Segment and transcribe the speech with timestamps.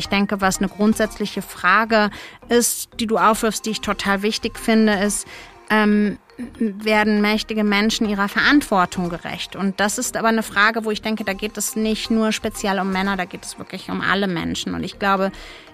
[0.00, 2.08] Ich denke, was eine grundsätzliche Frage
[2.48, 5.26] ist, die du aufwirfst, die ich total wichtig finde, ist,
[5.68, 6.16] ähm,
[6.58, 9.56] werden mächtige Menschen ihrer Verantwortung gerecht?
[9.56, 12.80] Und das ist aber eine Frage, wo ich denke, da geht es nicht nur speziell
[12.80, 14.74] um Männer, da geht es wirklich um alle Menschen.
[14.74, 15.32] Und ich glaube,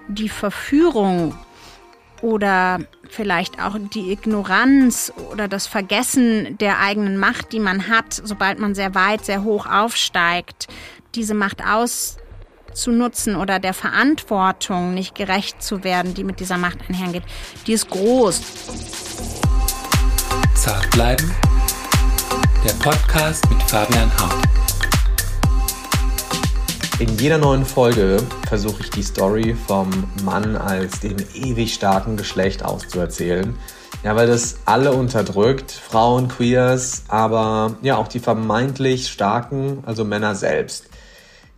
[0.08, 1.38] die Verführung
[2.20, 8.58] oder vielleicht auch die Ignoranz oder das Vergessen der eigenen Macht, die man hat, sobald
[8.58, 10.66] man sehr weit, sehr hoch aufsteigt,
[11.14, 11.64] diese Macht
[12.76, 17.22] auszunutzen oder der Verantwortung nicht gerecht zu werden, die mit dieser Macht einhergeht,
[17.66, 18.42] die ist groß.
[20.54, 21.34] Zart bleiben.
[22.64, 24.46] Der Podcast mit Fabian Hart.
[26.98, 29.90] In jeder neuen Folge versuche ich die Story vom
[30.24, 33.54] Mann als dem ewig starken Geschlecht auszuerzählen.
[34.02, 40.34] Ja, weil das alle unterdrückt, Frauen, Queers, aber ja auch die vermeintlich starken, also Männer
[40.34, 40.90] selbst.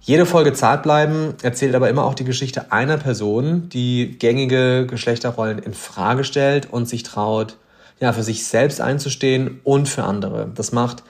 [0.00, 5.58] Jede Folge zart bleiben erzählt aber immer auch die Geschichte einer Person, die gängige Geschlechterrollen
[5.58, 7.56] in Frage stellt und sich traut,
[8.00, 10.50] ja, für sich selbst einzustehen und für andere.
[10.54, 11.02] Das macht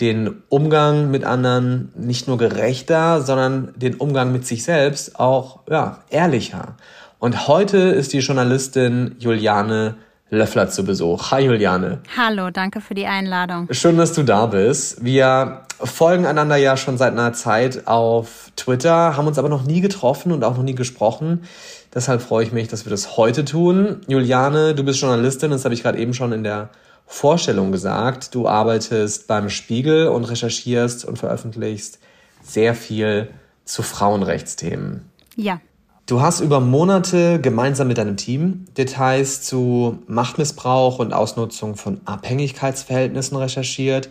[0.00, 6.02] den Umgang mit anderen nicht nur gerechter, sondern den Umgang mit sich selbst auch ja,
[6.08, 6.76] ehrlicher.
[7.18, 9.96] Und heute ist die Journalistin Juliane
[10.30, 11.32] Löffler zu Besuch.
[11.32, 11.98] Hi Juliane.
[12.16, 13.68] Hallo, danke für die Einladung.
[13.72, 15.04] Schön, dass du da bist.
[15.04, 19.80] Wir folgen einander ja schon seit einer Zeit auf Twitter, haben uns aber noch nie
[19.80, 21.42] getroffen und auch noch nie gesprochen.
[21.92, 24.02] Deshalb freue ich mich, dass wir das heute tun.
[24.06, 26.70] Juliane, du bist Journalistin, das habe ich gerade eben schon in der
[27.06, 28.34] Vorstellung gesagt.
[28.34, 31.98] Du arbeitest beim Spiegel und recherchierst und veröffentlichst
[32.42, 33.30] sehr viel
[33.64, 35.10] zu Frauenrechtsthemen.
[35.34, 35.60] Ja.
[36.10, 43.36] Du hast über Monate gemeinsam mit deinem Team Details zu Machtmissbrauch und Ausnutzung von Abhängigkeitsverhältnissen
[43.36, 44.08] recherchiert,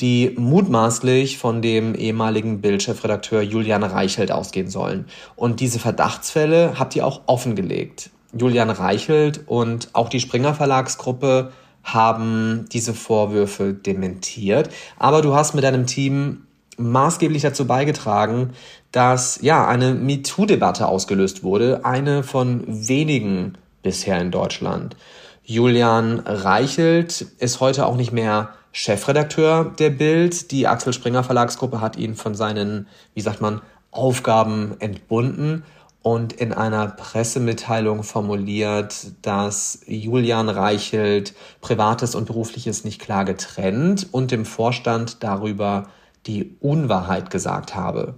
[0.00, 5.04] die mutmaßlich von dem ehemaligen Bildchefredakteur Julian Reichelt ausgehen sollen.
[5.36, 8.08] Und diese Verdachtsfälle habt ihr auch offengelegt.
[8.32, 11.52] Julian Reichelt und auch die Springer Verlagsgruppe
[11.84, 14.70] haben diese Vorwürfe dementiert.
[14.98, 16.46] Aber du hast mit deinem Team
[16.78, 18.50] maßgeblich dazu beigetragen,
[18.92, 24.96] dass ja eine MeToo-Debatte ausgelöst wurde, eine von wenigen bisher in Deutschland.
[25.44, 30.50] Julian Reichelt ist heute auch nicht mehr Chefredakteur der Bild.
[30.50, 33.60] Die Axel Springer Verlagsgruppe hat ihn von seinen, wie sagt man,
[33.90, 35.64] Aufgaben entbunden
[36.00, 44.30] und in einer Pressemitteilung formuliert, dass Julian Reichelt Privates und Berufliches nicht klar getrennt und
[44.30, 45.88] dem Vorstand darüber
[46.26, 48.14] die Unwahrheit gesagt habe.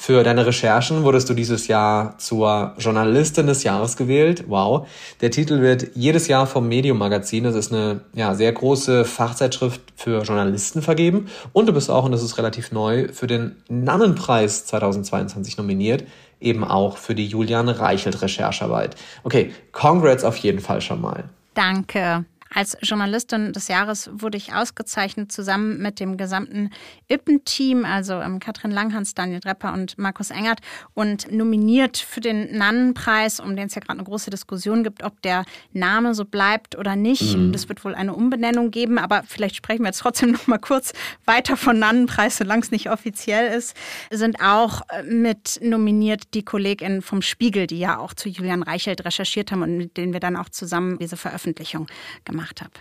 [0.00, 4.44] Für deine Recherchen wurdest du dieses Jahr zur Journalistin des Jahres gewählt.
[4.46, 4.86] Wow.
[5.20, 9.80] Der Titel wird jedes Jahr vom Medium Magazin, das ist eine ja, sehr große Fachzeitschrift
[9.96, 11.26] für Journalisten vergeben.
[11.52, 16.04] Und du bist auch, und das ist relativ neu, für den Nannenpreis 2022 nominiert
[16.40, 18.94] eben auch für die Julian Reichelt Recherchearbeit.
[19.24, 21.24] Okay, congrats auf jeden Fall schon mal.
[21.54, 22.24] Danke.
[22.52, 26.70] Als Journalistin des Jahres wurde ich ausgezeichnet zusammen mit dem gesamten
[27.08, 30.60] Ippen-Team, also ähm, Katrin Langhans, Daniel Drepper und Markus Engert
[30.94, 35.20] und nominiert für den Nannenpreis, um den es ja gerade eine große Diskussion gibt, ob
[35.22, 37.36] der Name so bleibt oder nicht.
[37.36, 37.52] Mhm.
[37.52, 40.92] Es wird wohl eine Umbenennung geben, aber vielleicht sprechen wir jetzt trotzdem noch mal kurz
[41.26, 43.76] weiter von Nannenpreis, solange es nicht offiziell ist.
[44.10, 49.04] Sind auch äh, mit nominiert die KollegInnen vom Spiegel, die ja auch zu Julian Reichelt
[49.04, 51.86] recherchiert haben und mit denen wir dann auch zusammen diese Veröffentlichung
[52.24, 52.72] gemacht haben gemacht habe.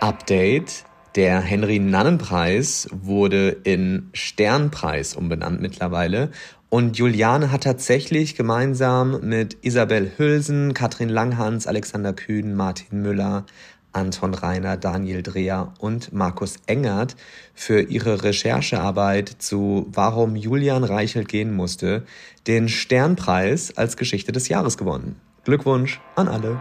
[0.00, 0.84] Update.
[1.14, 6.30] Der Henry-Nannen-Preis wurde in Sternpreis umbenannt mittlerweile.
[6.68, 13.46] Und Juliane hat tatsächlich gemeinsam mit Isabel Hülsen, Katrin Langhans, Alexander Kühn, Martin Müller,
[13.92, 17.16] Anton Reiner, Daniel Dreher und Markus Engert
[17.54, 22.04] für ihre Recherchearbeit zu Warum Julian Reichelt gehen musste,
[22.46, 25.16] den Sternpreis als Geschichte des Jahres gewonnen.
[25.48, 26.60] Glückwunsch an alle.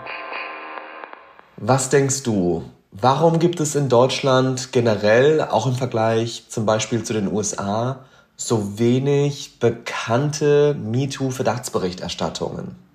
[1.57, 2.63] Was denkst du?
[2.93, 8.05] Warum gibt es in Deutschland generell, auch im Vergleich zum Beispiel zu den USA,
[8.37, 12.86] so wenig bekannte MeToo-Verdachtsberichterstattungen?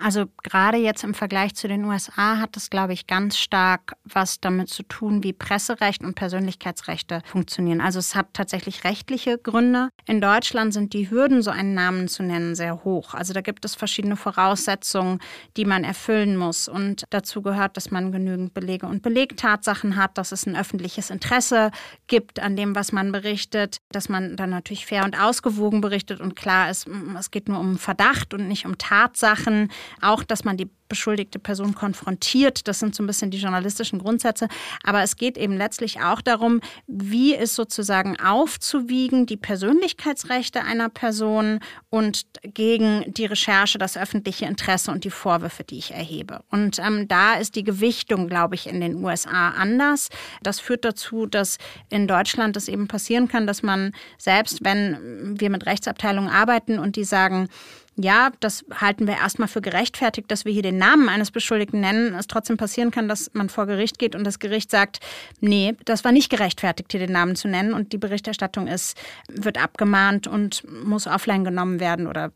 [0.00, 4.40] Also gerade jetzt im Vergleich zu den USA hat das, glaube ich, ganz stark was
[4.40, 7.80] damit zu tun, wie Presserecht und Persönlichkeitsrechte funktionieren.
[7.80, 9.90] Also es hat tatsächlich rechtliche Gründe.
[10.06, 13.14] In Deutschland sind die Hürden, so einen Namen zu nennen, sehr hoch.
[13.14, 15.20] Also da gibt es verschiedene Voraussetzungen,
[15.56, 16.66] die man erfüllen muss.
[16.66, 21.70] Und dazu gehört, dass man genügend Belege und Belegtatsachen hat, dass es ein öffentliches Interesse
[22.08, 26.34] gibt an dem, was man berichtet, dass man dann natürlich fair und ausgewogen berichtet und
[26.34, 26.88] klar ist,
[27.18, 29.70] es geht nur um Verdacht und nicht um Tatsachen
[30.00, 32.68] auch, dass man die beschuldigte Person konfrontiert.
[32.68, 34.48] Das sind so ein bisschen die journalistischen Grundsätze.
[34.82, 41.60] Aber es geht eben letztlich auch darum, wie ist sozusagen aufzuwiegen die Persönlichkeitsrechte einer Person
[41.90, 46.44] und gegen die Recherche, das öffentliche Interesse und die Vorwürfe, die ich erhebe.
[46.50, 50.10] Und ähm, da ist die Gewichtung, glaube ich, in den USA anders.
[50.42, 51.58] Das führt dazu, dass
[51.90, 56.96] in Deutschland es eben passieren kann, dass man selbst, wenn wir mit Rechtsabteilungen arbeiten und
[56.96, 57.48] die sagen,
[57.96, 62.14] ja, das halten wir erstmal für gerechtfertigt, dass wir hier den Namen eines Beschuldigten nennen,
[62.14, 65.00] es trotzdem passieren kann, dass man vor Gericht geht und das Gericht sagt,
[65.40, 68.96] nee, das war nicht gerechtfertigt, hier den Namen zu nennen und die Berichterstattung ist,
[69.28, 72.32] wird abgemahnt und muss offline genommen werden oder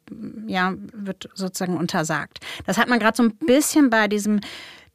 [0.47, 2.39] ja, wird sozusagen untersagt.
[2.67, 4.41] Das hat man gerade so ein bisschen bei diesem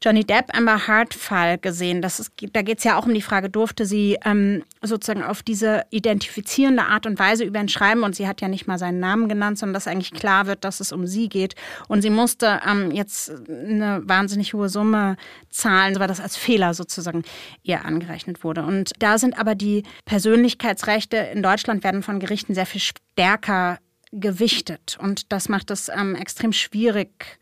[0.04, 2.02] Johnny Depp Amber Hart Fall gesehen.
[2.02, 5.44] Das ist, da geht es ja auch um die Frage, durfte sie ähm, sozusagen auf
[5.44, 9.00] diese identifizierende Art und Weise über ihn schreiben und sie hat ja nicht mal seinen
[9.00, 11.56] Namen genannt, sondern dass eigentlich klar wird, dass es um sie geht.
[11.88, 15.16] Und sie musste ähm, jetzt eine wahnsinnig hohe Summe
[15.50, 17.24] zahlen, weil das als Fehler sozusagen
[17.62, 18.64] ihr angerechnet wurde.
[18.64, 23.80] Und da sind aber die Persönlichkeitsrechte in Deutschland werden von Gerichten sehr viel stärker
[24.12, 27.40] gewichtet und das macht es ähm, extrem schwierig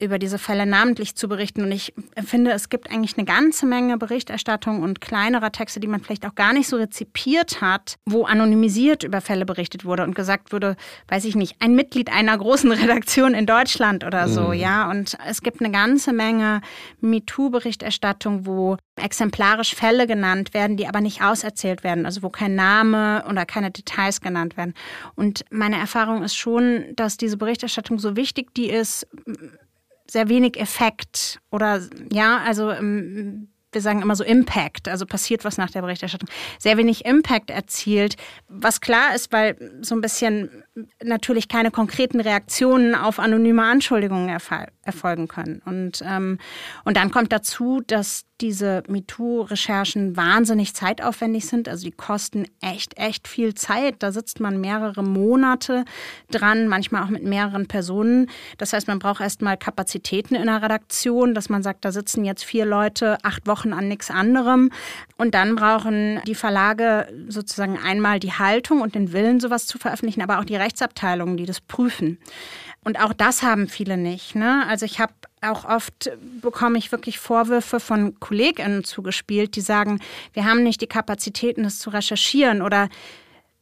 [0.00, 1.62] über diese Fälle namentlich zu berichten.
[1.62, 1.92] Und ich
[2.24, 6.34] finde, es gibt eigentlich eine ganze Menge Berichterstattung und kleinerer Texte, die man vielleicht auch
[6.34, 10.76] gar nicht so rezipiert hat, wo anonymisiert über Fälle berichtet wurde und gesagt wurde,
[11.08, 14.54] weiß ich nicht, ein Mitglied einer großen Redaktion in Deutschland oder so, mhm.
[14.54, 14.90] ja.
[14.90, 16.62] Und es gibt eine ganze Menge
[17.00, 23.24] MeToo-Berichterstattung, wo exemplarisch Fälle genannt werden, die aber nicht auserzählt werden, also wo kein Name
[23.28, 24.74] oder keine Details genannt werden.
[25.14, 29.06] Und meine Erfahrung ist schon, dass diese Berichterstattung so wichtig die ist,
[30.10, 31.80] sehr wenig Effekt oder
[32.12, 36.28] ja, also ähm, wir sagen immer so Impact, also passiert was nach der Berichterstattung,
[36.58, 38.16] sehr wenig Impact erzielt,
[38.48, 40.64] was klar ist, weil so ein bisschen
[41.02, 44.28] natürlich keine konkreten Reaktionen auf anonyme Anschuldigungen
[44.82, 45.62] erfolgen können.
[45.64, 46.38] Und, ähm,
[46.84, 51.68] und dann kommt dazu, dass diese MeToo-Recherchen wahnsinnig zeitaufwendig sind.
[51.68, 53.96] Also die kosten echt, echt viel Zeit.
[53.98, 55.84] Da sitzt man mehrere Monate
[56.30, 58.30] dran, manchmal auch mit mehreren Personen.
[58.58, 62.44] Das heißt, man braucht erstmal Kapazitäten in der Redaktion, dass man sagt, da sitzen jetzt
[62.44, 64.70] vier Leute acht Wochen an nichts anderem.
[65.16, 70.22] Und dann brauchen die Verlage sozusagen einmal die Haltung und den Willen, sowas zu veröffentlichen,
[70.22, 72.18] aber auch die Rechtsabteilungen, die das prüfen.
[72.82, 74.34] Und auch das haben viele nicht.
[74.34, 74.66] Ne?
[74.66, 75.12] Also ich habe
[75.42, 76.10] auch oft
[76.40, 80.00] bekomme ich wirklich Vorwürfe von KollegInnen zugespielt, die sagen,
[80.32, 82.88] wir haben nicht die Kapazitäten, das zu recherchieren oder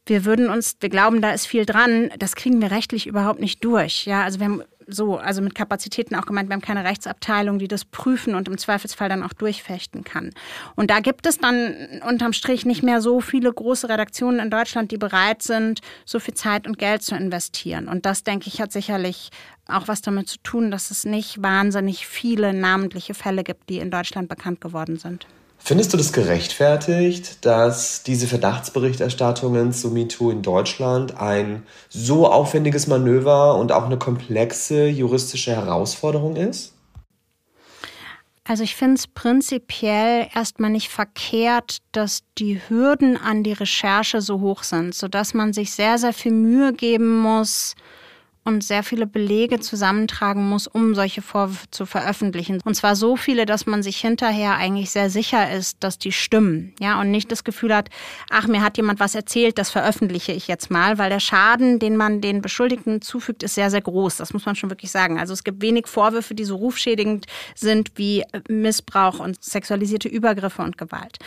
[0.06, 3.62] wir würden uns, wir glauben, da ist viel dran, das kriegen wir rechtlich überhaupt nicht
[3.65, 4.06] durch.
[4.06, 7.69] Ja, also wir haben so, also mit Kapazitäten auch gemeint, wir haben keine Rechtsabteilung, die
[7.69, 10.31] das prüfen und im Zweifelsfall dann auch durchfechten kann.
[10.75, 11.75] Und da gibt es dann
[12.08, 16.35] unterm Strich nicht mehr so viele große Redaktionen in Deutschland, die bereit sind, so viel
[16.35, 17.88] Zeit und Geld zu investieren.
[17.88, 19.31] Und das, denke ich, hat sicherlich
[19.67, 23.91] auch was damit zu tun, dass es nicht wahnsinnig viele namentliche Fälle gibt, die in
[23.91, 25.26] Deutschland bekannt geworden sind.
[25.58, 33.56] Findest du das gerechtfertigt, dass diese Verdachtsberichterstattungen zu MeToo in Deutschland ein so aufwendiges Manöver
[33.56, 36.72] und auch eine komplexe juristische Herausforderung ist?
[38.49, 44.40] Also ich finde es prinzipiell erstmal nicht verkehrt, dass die Hürden an die Recherche so
[44.40, 47.75] hoch sind, sodass man sich sehr, sehr viel Mühe geben muss,
[48.49, 52.61] und sehr viele Belege zusammentragen muss, um solche Vorwürfe zu veröffentlichen.
[52.65, 56.75] Und zwar so viele, dass man sich hinterher eigentlich sehr sicher ist, dass die stimmen.
[56.81, 57.91] Ja, und nicht das Gefühl hat,
[58.31, 61.97] ach, mir hat jemand was erzählt, das veröffentliche ich jetzt mal, weil der Schaden, den
[61.97, 64.17] man den Beschuldigten zufügt, ist sehr, sehr groß.
[64.17, 65.19] Das muss man schon wirklich sagen.
[65.19, 70.79] Also es gibt wenig Vorwürfe, die so rufschädigend sind wie Missbrauch und sexualisierte Übergriffe und
[70.79, 71.19] Gewalt.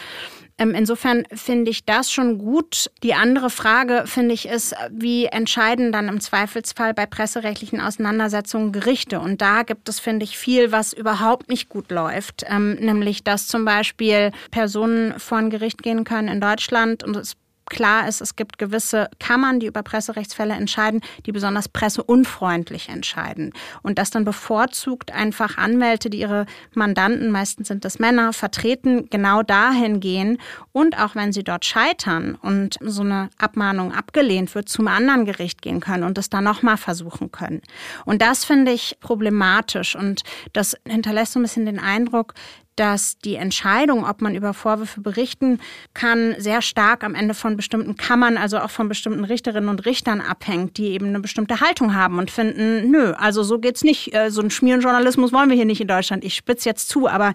[0.61, 2.91] Ähm, insofern finde ich das schon gut.
[3.01, 9.19] Die andere Frage, finde ich, ist, wie entscheiden dann im Zweifelsfall bei presserechtlichen Auseinandersetzungen Gerichte?
[9.19, 12.45] Und da gibt es, finde ich, viel, was überhaupt nicht gut läuft.
[12.47, 17.37] Ähm, nämlich, dass zum Beispiel Personen vor ein Gericht gehen können in Deutschland und es
[17.65, 23.53] klar ist, es gibt gewisse Kammern, die über Presserechtsfälle entscheiden, die besonders presseunfreundlich entscheiden.
[23.81, 29.43] Und das dann bevorzugt einfach Anwälte, die ihre Mandanten, meistens sind das Männer, vertreten, genau
[29.43, 30.37] dahin gehen
[30.71, 35.61] und auch wenn sie dort scheitern und so eine Abmahnung abgelehnt wird, zum anderen Gericht
[35.61, 37.61] gehen können und es dann nochmal versuchen können.
[38.05, 42.33] Und das finde ich problematisch und das hinterlässt so ein bisschen den Eindruck,
[42.75, 45.59] dass die Entscheidung, ob man über Vorwürfe berichten
[45.93, 50.21] kann, sehr stark am Ende von bestimmten Kammern, also auch von bestimmten Richterinnen und Richtern
[50.21, 54.13] abhängt, die eben eine bestimmte Haltung haben und finden, nö, also so geht's nicht.
[54.13, 56.23] Äh, so einen Schmierenjournalismus wollen wir hier nicht in Deutschland.
[56.23, 57.33] Ich spitze jetzt zu, aber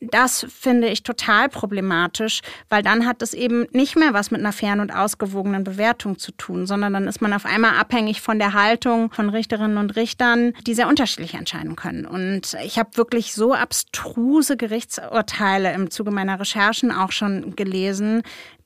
[0.00, 4.52] das finde ich total problematisch, weil dann hat es eben nicht mehr was mit einer
[4.52, 8.52] fairen und ausgewogenen Bewertung zu tun, sondern dann ist man auf einmal abhängig von der
[8.52, 12.04] Haltung von Richterinnen und Richtern, die sehr unterschiedlich entscheiden können.
[12.04, 18.22] Und ich habe wirklich so abstruse Gerichte Gerichtsurteile im Zuge meiner Recherchen auch schon gelesen,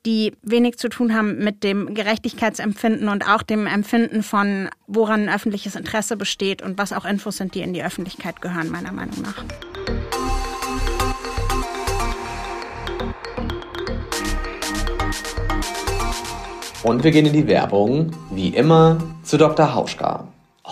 [0.07, 5.77] die wenig zu tun haben mit dem Gerechtigkeitsempfinden und auch dem Empfinden von, woran öffentliches
[5.77, 9.45] Interesse besteht und was auch Infos sind, die in die Öffentlichkeit gehören, meiner Meinung nach.
[16.85, 19.75] Und wir gehen in die Werbung, wie immer, zu Dr.
[19.75, 20.27] Hauschka.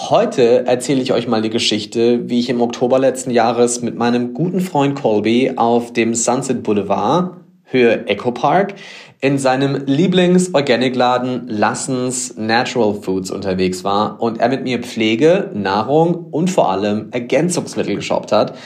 [0.08, 4.34] Heute erzähle ich euch mal die Geschichte, wie ich im Oktober letzten Jahres mit meinem
[4.34, 7.32] guten Freund Colby auf dem Sunset Boulevard,
[7.64, 8.74] Höhe Echo Park,
[9.20, 16.50] in seinem Lieblings-Organic-Laden Lassens Natural Foods unterwegs war und er mit mir Pflege, Nahrung und
[16.50, 18.56] vor allem Ergänzungsmittel geshoppt hat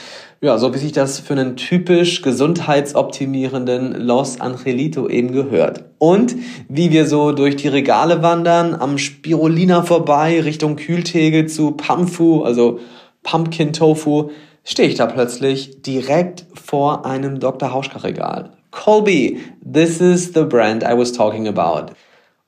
[0.43, 5.83] ja, so wie sich das für einen typisch gesundheitsoptimierenden Los Angelito eben gehört.
[5.99, 6.35] Und
[6.67, 12.79] wie wir so durch die Regale wandern, am Spirulina vorbei, Richtung Kühltegel zu Pamfu, also
[13.21, 14.31] Pumpkin Tofu,
[14.63, 17.71] stehe ich da plötzlich direkt vor einem Dr.
[17.71, 18.49] Hauschka Regal.
[18.71, 21.93] Colby, this is the brand I was talking about.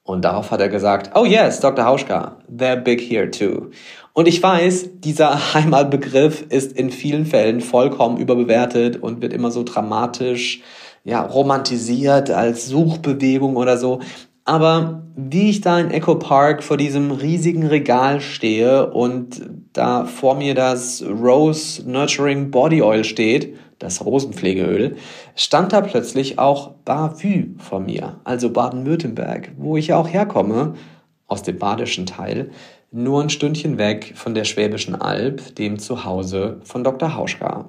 [0.05, 1.85] Und darauf hat er gesagt, oh yes, Dr.
[1.85, 3.69] Hauschka, they're big here too.
[4.13, 9.63] Und ich weiß, dieser Heimatbegriff ist in vielen Fällen vollkommen überbewertet und wird immer so
[9.63, 10.61] dramatisch,
[11.03, 13.99] ja, romantisiert als Suchbewegung oder so.
[14.45, 19.41] Aber wie ich da in Echo Park vor diesem riesigen Regal stehe und
[19.73, 24.95] da vor mir das Rose Nurturing Body Oil steht, das Rosenpflegeöl,
[25.35, 30.75] stand da plötzlich auch Bavü vor mir, also Baden-Württemberg, wo ich ja auch herkomme,
[31.27, 32.51] aus dem badischen Teil,
[32.93, 37.15] nur ein Stündchen weg von der Schwäbischen Alb, dem Zuhause von Dr.
[37.15, 37.65] Hauschka.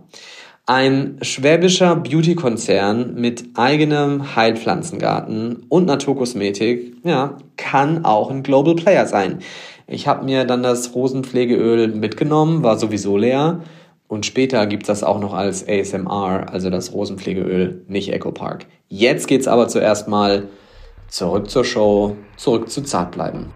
[0.67, 9.41] Ein schwäbischer Beauty-Konzern mit eigenem Heilpflanzengarten und Naturkosmetik, ja, kann auch ein Global Player sein.
[9.87, 13.61] Ich habe mir dann das Rosenpflegeöl mitgenommen, war sowieso leer
[14.09, 18.67] und später gibt es das auch noch als ASMR, also das Rosenpflegeöl, nicht Echo Park.
[18.89, 20.49] Jetzt geht's aber zuerst mal
[21.09, 23.53] zurück zur Show, zurück zu Zartbleiben.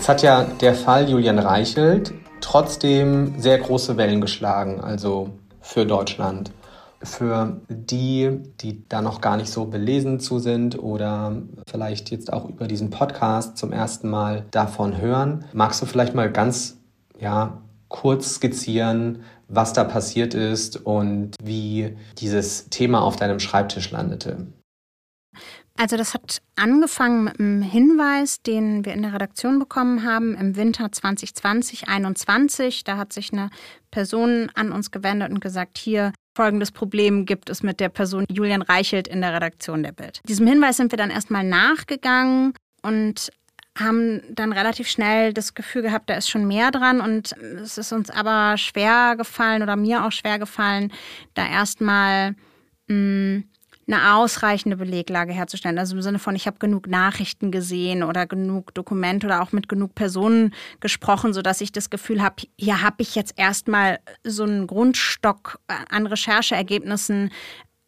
[0.00, 5.28] Jetzt hat ja der Fall Julian Reichelt trotzdem sehr große Wellen geschlagen, also
[5.60, 6.52] für Deutschland.
[7.02, 12.48] Für die, die da noch gar nicht so belesen zu sind oder vielleicht jetzt auch
[12.48, 16.78] über diesen Podcast zum ersten Mal davon hören, magst du vielleicht mal ganz
[17.18, 24.46] ja, kurz skizzieren, was da passiert ist und wie dieses Thema auf deinem Schreibtisch landete?
[25.76, 30.56] Also das hat angefangen mit einem Hinweis, den wir in der Redaktion bekommen haben im
[30.56, 32.84] Winter 2020, 2021.
[32.84, 33.50] Da hat sich eine
[33.90, 38.62] Person an uns gewendet und gesagt, hier folgendes Problem gibt es mit der Person Julian
[38.62, 40.20] Reichelt in der Redaktion der Bild.
[40.28, 43.30] Diesem Hinweis sind wir dann erstmal nachgegangen und
[43.78, 47.92] haben dann relativ schnell das Gefühl gehabt, da ist schon mehr dran und es ist
[47.92, 50.92] uns aber schwer gefallen oder mir auch schwer gefallen,
[51.34, 52.34] da erstmal
[52.88, 53.44] hm,
[53.92, 55.78] eine ausreichende Beleglage herzustellen.
[55.78, 59.68] Also im Sinne von, ich habe genug Nachrichten gesehen oder genug Dokumente oder auch mit
[59.68, 64.66] genug Personen gesprochen, sodass ich das Gefühl habe, hier habe ich jetzt erstmal so einen
[64.66, 67.30] Grundstock an Rechercheergebnissen,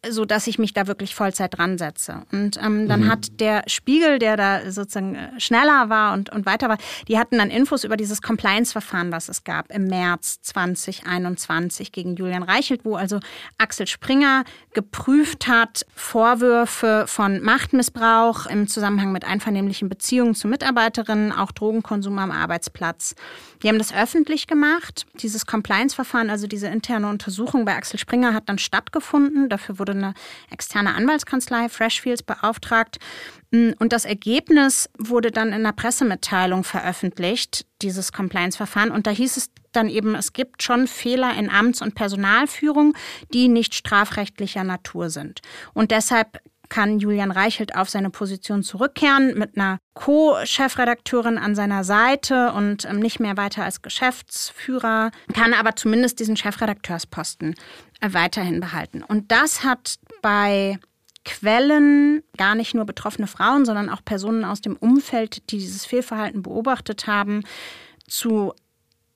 [0.09, 2.23] so dass ich mich da wirklich Vollzeit dran setze.
[2.31, 3.09] Und ähm, dann mhm.
[3.09, 7.37] hat der Spiegel, der da sozusagen äh, schneller war und, und weiter war, die hatten
[7.37, 12.95] dann Infos über dieses Compliance-Verfahren, was es gab im März 2021 gegen Julian Reichelt, wo
[12.95, 13.19] also
[13.57, 14.43] Axel Springer
[14.73, 22.31] geprüft hat, Vorwürfe von Machtmissbrauch im Zusammenhang mit einvernehmlichen Beziehungen zu Mitarbeiterinnen, auch Drogenkonsum am
[22.31, 23.15] Arbeitsplatz.
[23.63, 25.05] Die haben das öffentlich gemacht.
[25.15, 29.47] Dieses Compliance-Verfahren, also diese interne Untersuchung bei Axel Springer, hat dann stattgefunden.
[29.47, 30.13] Dafür wurde eine
[30.51, 32.99] externe Anwaltskanzlei, Freshfields, beauftragt.
[33.51, 38.91] Und das Ergebnis wurde dann in einer Pressemitteilung veröffentlicht, dieses Compliance-Verfahren.
[38.91, 42.93] Und da hieß es dann eben, es gibt schon Fehler in Amts- und Personalführung,
[43.33, 45.39] die nicht strafrechtlicher Natur sind.
[45.73, 46.39] Und deshalb
[46.69, 52.99] kann Julian Reichelt auf seine Position zurückkehren mit einer Co-Chefredakteurin an seiner Seite und ähm,
[52.99, 57.55] nicht mehr weiter als Geschäftsführer, kann aber zumindest diesen Chefredakteursposten
[58.01, 59.03] äh, weiterhin behalten.
[59.03, 60.79] Und das hat bei
[61.25, 66.41] Quellen, gar nicht nur betroffene Frauen, sondern auch Personen aus dem Umfeld, die dieses Fehlverhalten
[66.41, 67.43] beobachtet haben,
[68.07, 68.53] zu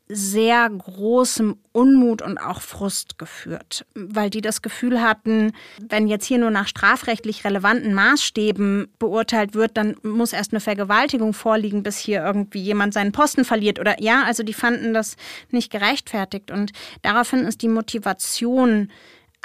[0.10, 6.38] sehr großem Unmut und auch Frust geführt, weil die das Gefühl hatten, wenn jetzt hier
[6.38, 12.24] nur nach strafrechtlich relevanten Maßstäben beurteilt wird, dann muss erst eine Vergewaltigung vorliegen, bis hier
[12.24, 15.18] irgendwie jemand seinen Posten verliert oder ja, also die fanden das
[15.52, 16.72] nicht gerechtfertigt und
[17.02, 18.90] daraufhin ist die Motivation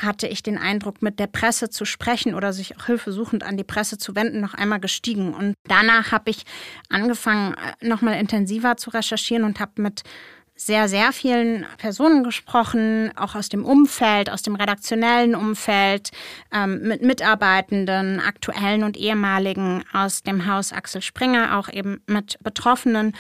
[0.00, 3.64] hatte ich den Eindruck, mit der Presse zu sprechen oder sich auch hilfesuchend an die
[3.64, 5.34] Presse zu wenden, noch einmal gestiegen.
[5.34, 6.44] Und danach habe ich
[6.88, 10.02] angefangen, äh, nochmal intensiver zu recherchieren und habe mit
[10.66, 16.10] sehr, sehr vielen Personen gesprochen, auch aus dem Umfeld, aus dem redaktionellen Umfeld,
[16.52, 23.14] ähm, mit Mitarbeitenden, aktuellen und ehemaligen aus dem Haus Axel Springer, auch eben mit Betroffenen.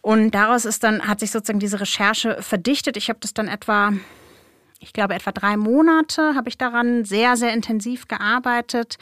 [0.00, 2.96] Und daraus ist dann, hat sich sozusagen diese Recherche verdichtet.
[2.96, 3.92] Ich habe das dann etwa
[4.82, 8.96] ich glaube, etwa drei Monate habe ich daran sehr, sehr intensiv gearbeitet.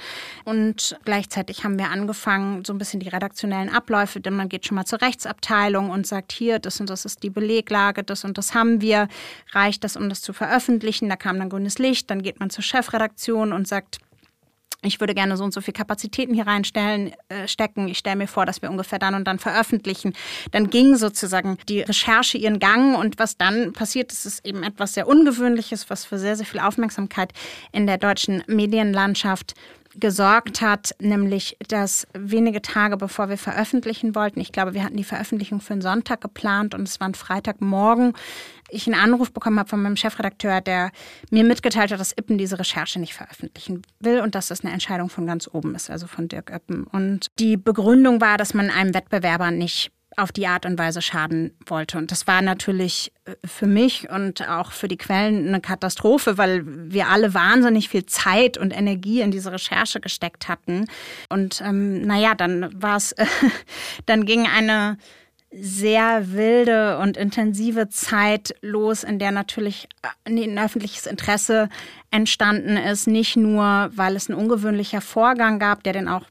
[0.45, 4.75] Und gleichzeitig haben wir angefangen, so ein bisschen die redaktionellen Abläufe, denn man geht schon
[4.75, 8.55] mal zur Rechtsabteilung und sagt, hier, das und das ist die Beleglage, das und das
[8.55, 9.07] haben wir.
[9.53, 11.09] Reicht das, um das zu veröffentlichen?
[11.09, 12.11] Da kam dann grünes Licht.
[12.11, 14.01] Dann geht man zur Chefredaktion und sagt,
[14.83, 17.89] ich würde gerne so und so viel Kapazitäten hier reinstellen, äh, stecken.
[17.89, 20.13] Ich stelle mir vor, dass wir ungefähr dann und dann veröffentlichen.
[20.53, 24.95] Dann ging sozusagen die Recherche ihren Gang und was dann passiert ist, ist eben etwas
[24.95, 27.33] sehr Ungewöhnliches, was für sehr, sehr viel Aufmerksamkeit
[27.73, 29.55] in der deutschen Medienlandschaft
[29.97, 35.05] gesorgt hat, nämlich dass wenige Tage bevor wir veröffentlichen wollten, ich glaube, wir hatten die
[35.05, 38.13] Veröffentlichung für einen Sonntag geplant und es war ein Freitagmorgen,
[38.71, 40.91] ich einen Anruf bekommen habe von meinem Chefredakteur, der
[41.31, 45.09] mir mitgeteilt hat, dass Ippen diese Recherche nicht veröffentlichen will und dass das eine Entscheidung
[45.09, 46.85] von ganz oben ist, also von Dirk Ippen.
[46.85, 51.53] Und die Begründung war, dass man einem Wettbewerber nicht auf die Art und Weise schaden
[51.67, 51.97] wollte.
[51.97, 56.63] Und das war natürlich äh, für mich und auch für die Quellen eine Katastrophe, weil
[56.67, 60.87] wir alle wahnsinnig viel Zeit und Energie in diese Recherche gesteckt hatten.
[61.29, 63.27] Und ähm, naja, dann war es, äh,
[64.07, 64.99] dann ging eine
[65.50, 71.69] sehr wilde und intensive Zeit los, in der natürlich äh, ein öffentliches Interesse
[72.11, 73.07] entstanden ist.
[73.07, 76.25] Nicht nur, weil es ein ungewöhnlicher Vorgang gab, der dann auch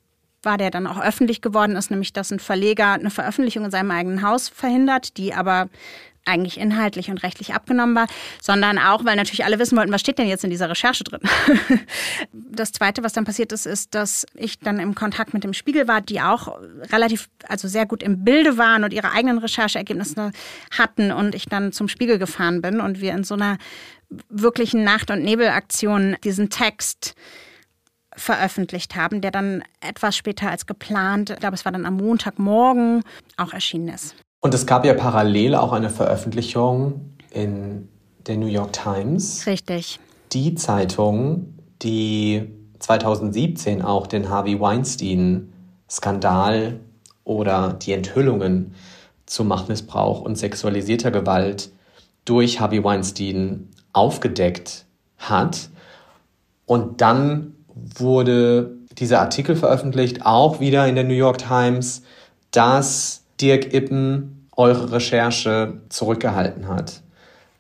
[0.43, 3.91] war, der dann auch öffentlich geworden ist, nämlich dass ein Verleger eine Veröffentlichung in seinem
[3.91, 5.67] eigenen Haus verhindert, die aber
[6.27, 8.07] eigentlich inhaltlich und rechtlich abgenommen war,
[8.41, 11.22] sondern auch, weil natürlich alle wissen wollten, was steht denn jetzt in dieser Recherche drin.
[12.34, 15.88] das Zweite, was dann passiert ist, ist, dass ich dann im Kontakt mit dem Spiegel
[15.88, 16.60] war, die auch
[16.91, 20.31] relativ, also sehr gut im Bilde waren und ihre eigenen Rechercheergebnisse
[20.77, 23.57] hatten und ich dann zum Spiegel gefahren bin und wir in so einer
[24.29, 27.15] wirklichen Nacht- und Nebelaktion diesen Text
[28.15, 33.03] veröffentlicht haben, der dann etwas später als geplant, ich glaube, es war dann am Montagmorgen,
[33.37, 34.16] auch erschienen ist.
[34.39, 37.89] Und es gab ja parallel auch eine Veröffentlichung in
[38.27, 39.47] der New York Times.
[39.47, 40.00] Richtig.
[40.31, 46.79] Die Zeitung, die 2017 auch den Harvey Weinstein-Skandal
[47.23, 48.73] oder die Enthüllungen
[49.25, 51.69] zu Machtmissbrauch und sexualisierter Gewalt
[52.25, 54.85] durch Harvey Weinstein aufgedeckt
[55.17, 55.69] hat.
[56.65, 62.01] Und dann wurde dieser Artikel veröffentlicht, auch wieder in der New York Times,
[62.51, 67.01] dass Dirk Ippen eure Recherche zurückgehalten hat.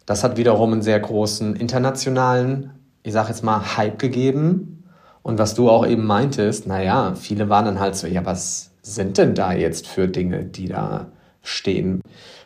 [0.05, 2.71] Das hat wiederum einen sehr großen internationalen,
[3.03, 4.83] ich sag jetzt mal, Hype gegeben.
[5.21, 9.17] Und was du auch eben meintest, naja, viele waren dann halt so, ja, was sind
[9.17, 11.07] denn da jetzt für Dinge, die da
[11.43, 12.01] stehen?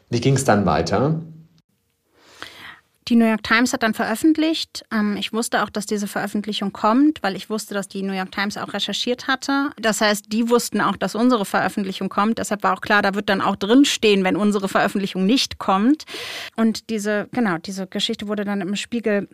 [0.09, 1.21] Wie ging es dann weiter?
[3.07, 4.85] Die New York Times hat dann veröffentlicht.
[4.91, 8.31] Ähm, ich wusste auch, dass diese Veröffentlichung kommt, weil ich wusste, dass die New York
[8.31, 9.71] Times auch recherchiert hatte.
[9.79, 12.37] Das heißt, die wussten auch, dass unsere Veröffentlichung kommt.
[12.37, 16.05] Deshalb war auch klar, da wird dann auch drinstehen, wenn unsere Veröffentlichung nicht kommt.
[16.55, 19.27] Und diese, genau, diese Geschichte wurde dann im Spiegel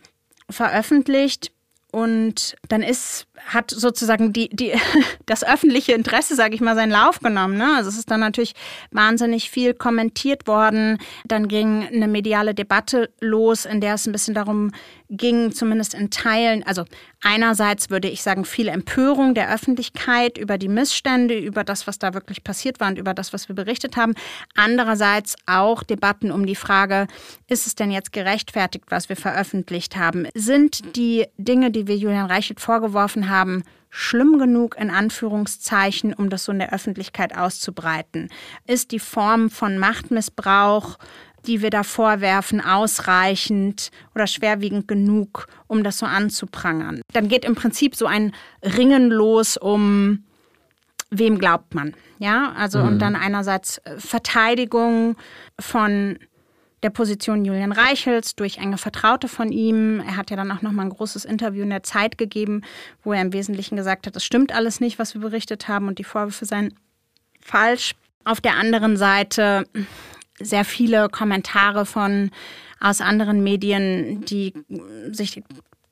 [0.50, 1.52] veröffentlicht.
[1.98, 4.74] Und dann ist, hat sozusagen die, die,
[5.26, 7.58] das öffentliche Interesse, sage ich mal, seinen Lauf genommen.
[7.58, 7.74] Ne?
[7.76, 8.54] Also es ist dann natürlich
[8.92, 11.00] wahnsinnig viel kommentiert worden.
[11.26, 14.74] Dann ging eine mediale Debatte los, in der es ein bisschen darum
[15.10, 16.84] ging, zumindest in Teilen, also
[17.22, 22.14] einerseits würde ich sagen, viel Empörung der Öffentlichkeit über die Missstände, über das, was da
[22.14, 24.14] wirklich passiert war und über das, was wir berichtet haben.
[24.56, 27.08] Andererseits auch Debatten um die Frage,
[27.48, 30.28] ist es denn jetzt gerechtfertigt, was wir veröffentlicht haben?
[30.34, 36.44] Sind die Dinge, die wir Julian Reichelt vorgeworfen haben, schlimm genug in Anführungszeichen, um das
[36.44, 38.30] so in der Öffentlichkeit auszubreiten?
[38.66, 40.98] Ist die Form von Machtmissbrauch
[41.48, 47.02] die wir da vorwerfen, ausreichend oder schwerwiegend genug, um das so anzuprangern.
[47.14, 48.34] Dann geht im Prinzip so ein
[48.64, 50.24] Ringen los um
[51.10, 52.54] wem glaubt man, ja?
[52.58, 52.88] Also mhm.
[52.88, 55.16] und dann einerseits äh, Verteidigung
[55.60, 56.20] von
[56.84, 60.00] der Position Julian Reichels durch enge Vertraute von ihm.
[60.02, 62.62] Er hat ja dann auch noch mal ein großes Interview in der Zeit gegeben,
[63.04, 65.98] wo er im Wesentlichen gesagt hat, das stimmt alles nicht, was wir berichtet haben und
[65.98, 66.74] die Vorwürfe seien
[67.42, 67.96] falsch.
[68.26, 69.64] Auf der anderen Seite
[70.40, 72.32] sehr viele Kommentare von
[72.80, 74.54] aus anderen Medien, die
[75.12, 75.44] sich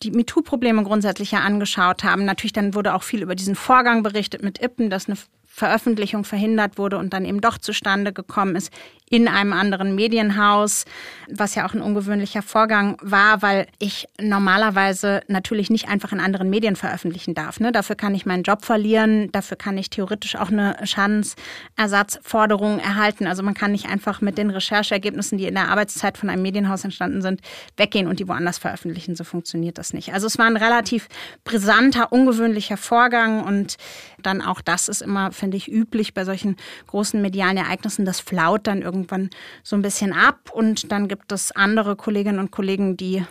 [0.03, 2.25] die MeToo-Probleme grundsätzlich ja angeschaut haben.
[2.25, 5.17] Natürlich dann wurde auch viel über diesen Vorgang berichtet mit Ippen, dass eine
[5.55, 8.73] Veröffentlichung verhindert wurde und dann eben doch zustande gekommen ist
[9.09, 10.83] in einem anderen Medienhaus,
[11.29, 16.49] was ja auch ein ungewöhnlicher Vorgang war, weil ich normalerweise natürlich nicht einfach in anderen
[16.49, 17.59] Medien veröffentlichen darf.
[17.59, 17.71] Ne?
[17.71, 23.27] Dafür kann ich meinen Job verlieren, dafür kann ich theoretisch auch eine Schadensersatzforderung erhalten.
[23.27, 26.83] Also man kann nicht einfach mit den Rechercheergebnissen, die in der Arbeitszeit von einem Medienhaus
[26.83, 27.41] entstanden sind,
[27.77, 29.15] weggehen und die woanders veröffentlichen.
[29.15, 30.13] So funktioniert das nicht.
[30.13, 31.07] Also es war ein relativ
[31.43, 33.77] brisanter, ungewöhnlicher Vorgang und
[34.21, 36.56] dann auch das ist immer, finde ich, üblich bei solchen
[36.88, 38.06] großen medialen Ereignissen.
[38.06, 39.30] Das flaut dann irgendwann
[39.63, 43.23] so ein bisschen ab und dann gibt es andere Kolleginnen und Kollegen, die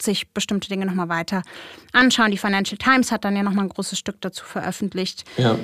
[0.00, 1.42] sich bestimmte Dinge nochmal weiter
[1.92, 2.30] anschauen.
[2.30, 5.24] Die Financial Times hat dann ja nochmal ein großes Stück dazu veröffentlicht.
[5.36, 5.56] Ja.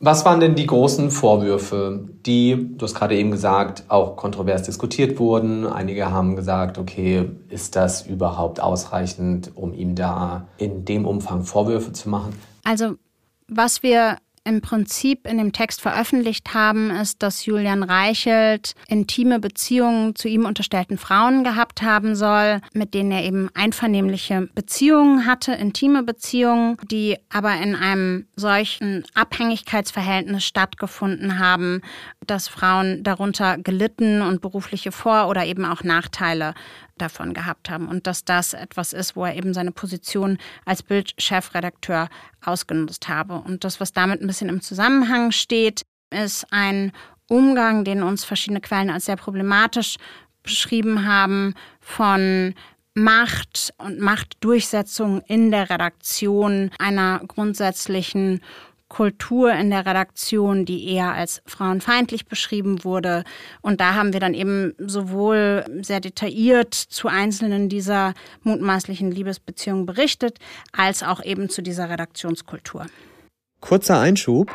[0.00, 5.18] Was waren denn die großen Vorwürfe, die, du hast gerade eben gesagt, auch kontrovers diskutiert
[5.18, 5.66] wurden?
[5.66, 11.92] Einige haben gesagt, okay, ist das überhaupt ausreichend, um ihm da in dem Umfang Vorwürfe
[11.92, 12.34] zu machen?
[12.64, 12.96] Also
[13.48, 20.14] was wir im Prinzip in dem Text veröffentlicht haben, ist, dass Julian Reichelt intime Beziehungen
[20.14, 26.02] zu ihm unterstellten Frauen gehabt haben soll, mit denen er eben einvernehmliche Beziehungen hatte, intime
[26.02, 31.80] Beziehungen, die aber in einem solchen Abhängigkeitsverhältnis stattgefunden haben,
[32.26, 36.54] dass Frauen darunter gelitten und berufliche Vor- oder eben auch Nachteile
[36.96, 42.08] davon gehabt haben und dass das etwas ist, wo er eben seine Position als Bildchefredakteur
[42.44, 43.34] ausgenutzt habe.
[43.34, 46.92] Und das, was damit ein bisschen im Zusammenhang steht, ist ein
[47.28, 49.96] Umgang, den uns verschiedene Quellen als sehr problematisch
[50.42, 52.54] beschrieben haben, von
[52.94, 58.40] Macht und Machtdurchsetzung in der Redaktion einer grundsätzlichen
[58.94, 63.24] Kultur in der Redaktion, die eher als frauenfeindlich beschrieben wurde.
[63.60, 70.38] Und da haben wir dann eben sowohl sehr detailliert zu einzelnen dieser mutmaßlichen Liebesbeziehungen berichtet,
[70.70, 72.86] als auch eben zu dieser Redaktionskultur.
[73.58, 74.54] Kurzer Einschub.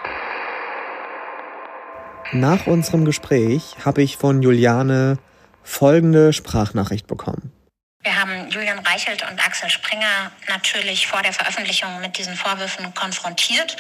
[2.32, 5.18] Nach unserem Gespräch habe ich von Juliane
[5.64, 7.52] folgende Sprachnachricht bekommen.
[8.02, 13.76] Wir haben Julian Reichelt und Axel Springer natürlich vor der Veröffentlichung mit diesen Vorwürfen konfrontiert.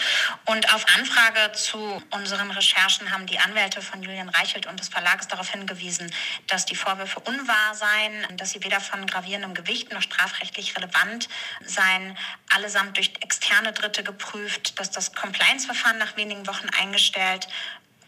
[0.45, 5.29] Und auf Anfrage zu unseren Recherchen haben die Anwälte von Julian Reichelt und des Verlages
[5.29, 6.13] darauf hingewiesen,
[6.47, 11.29] dass die Vorwürfe unwahr seien, dass sie weder von gravierendem Gewicht noch strafrechtlich relevant
[11.63, 12.17] seien,
[12.53, 17.47] allesamt durch externe Dritte geprüft, dass das Compliance-Verfahren nach wenigen Wochen eingestellt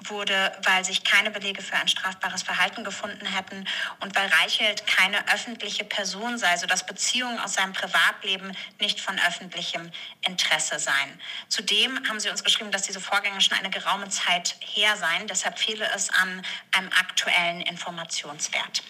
[0.10, 3.68] wurde, weil sich keine Belege für ein strafbares Verhalten gefunden hätten
[4.00, 9.92] und weil Reichelt keine öffentliche Person sei, sodass Beziehungen aus seinem Privatleben nicht von öffentlichem
[10.22, 11.22] Interesse seien.
[11.50, 15.28] Zudem haben sie uns geschrieben, dass diese Vorgänge schon eine geraume Zeit her seien.
[15.28, 18.84] Deshalb fehle es an einem aktuellen Informationswert.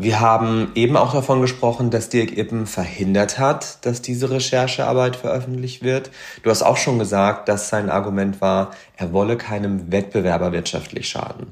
[0.00, 5.82] Wir haben eben auch davon gesprochen, dass Dirk Ippen verhindert hat, dass diese Recherchearbeit veröffentlicht
[5.82, 6.12] wird.
[6.44, 11.48] Du hast auch schon gesagt, dass sein Argument war, er wolle keinem Wettbewerber wirtschaftlich schaden.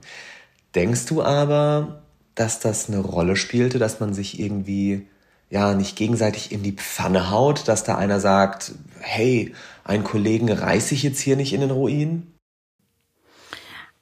[0.76, 2.02] Denkst du aber,
[2.36, 5.08] dass das eine Rolle spielte, dass man sich irgendwie
[5.50, 10.94] ja nicht gegenseitig in die Pfanne haut, dass da einer sagt, hey, einen Kollegen reiße
[10.94, 12.32] ich jetzt hier nicht in den Ruin?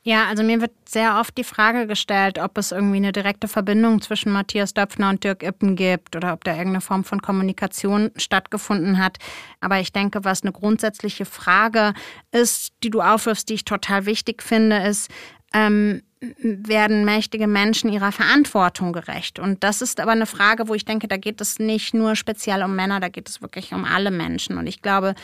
[0.06, 4.02] Ja, also mir wird sehr oft die Frage gestellt, ob es irgendwie eine direkte Verbindung
[4.02, 8.98] zwischen Matthias Döpfner und Dirk Ippen gibt oder ob da irgendeine Form von Kommunikation stattgefunden
[9.02, 9.16] hat.
[9.60, 11.94] Aber ich denke, was eine grundsätzliche Frage
[12.32, 15.10] ist, die du aufwirfst, die ich total wichtig finde, ist,
[15.54, 16.02] ähm,
[16.38, 19.38] werden mächtige Menschen ihrer Verantwortung gerecht?
[19.38, 22.62] Und das ist aber eine Frage, wo ich denke, da geht es nicht nur speziell
[22.62, 24.58] um Männer, da geht es wirklich um alle Menschen.
[24.58, 25.14] Und ich glaube,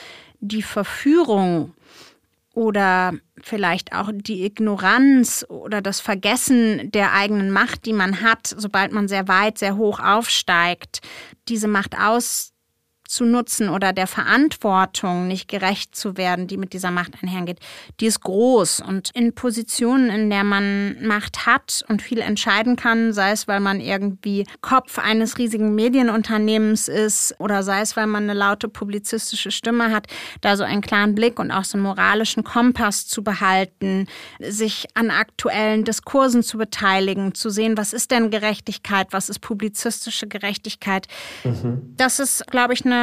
[0.41, 1.75] die Verführung
[2.55, 8.93] oder vielleicht auch die Ignoranz oder das Vergessen der eigenen Macht, die man hat, sobald
[8.93, 11.01] man sehr weit, sehr hoch aufsteigt,
[11.49, 12.50] diese Macht aus
[13.11, 17.59] zu nutzen oder der Verantwortung nicht gerecht zu werden, die mit dieser Macht einhergeht,
[17.99, 18.81] die ist groß.
[18.87, 23.59] Und in Positionen, in der man Macht hat und viel entscheiden kann, sei es, weil
[23.59, 29.51] man irgendwie Kopf eines riesigen Medienunternehmens ist oder sei es, weil man eine laute publizistische
[29.51, 30.07] Stimme hat,
[30.41, 34.07] da so einen klaren Blick und auch so einen moralischen Kompass zu behalten,
[34.39, 40.29] sich an aktuellen Diskursen zu beteiligen, zu sehen, was ist denn Gerechtigkeit, was ist publizistische
[40.29, 41.09] Gerechtigkeit.
[41.43, 41.95] Mhm.
[41.97, 43.00] Das ist, glaube ich, eine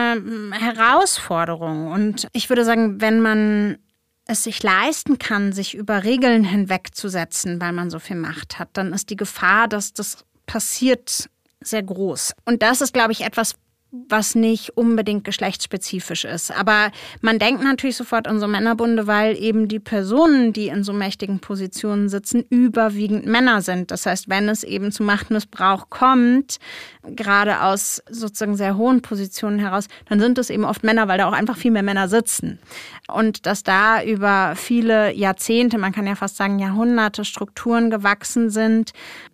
[0.52, 1.92] Herausforderung.
[1.92, 3.78] Und ich würde sagen, wenn man
[4.26, 8.94] es sich leisten kann, sich über Regeln hinwegzusetzen, weil man so viel Macht hat, dann
[8.94, 11.30] ist die Gefahr, dass das passiert,
[11.62, 12.34] sehr groß.
[12.46, 13.56] Und das ist, glaube ich, etwas,
[13.92, 16.52] was nicht unbedingt geschlechtsspezifisch ist.
[16.52, 20.92] Aber man denkt natürlich sofort an so Männerbunde, weil eben die Personen, die in so
[20.92, 23.92] mächtigen Positionen sitzen, überwiegend Männer sind.
[23.92, 26.58] Das heißt, wenn es eben zu Machtmissbrauch kommt,
[27.04, 31.28] gerade aus sozusagen sehr hohen Positionen heraus, dann sind es eben oft Männer, weil da
[31.28, 32.60] auch einfach viel mehr Männer sitzen.
[33.08, 38.92] Und dass da über viele Jahrzehnte, man kann ja fast sagen Jahrhunderte Strukturen gewachsen sind,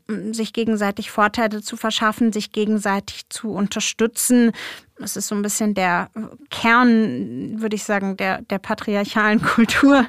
[0.07, 4.51] sich gegenseitig Vorteile zu verschaffen, sich gegenseitig zu unterstützen.
[4.97, 6.09] Das ist so ein bisschen der
[6.49, 10.05] Kern, würde ich sagen, der, der patriarchalen Kultur,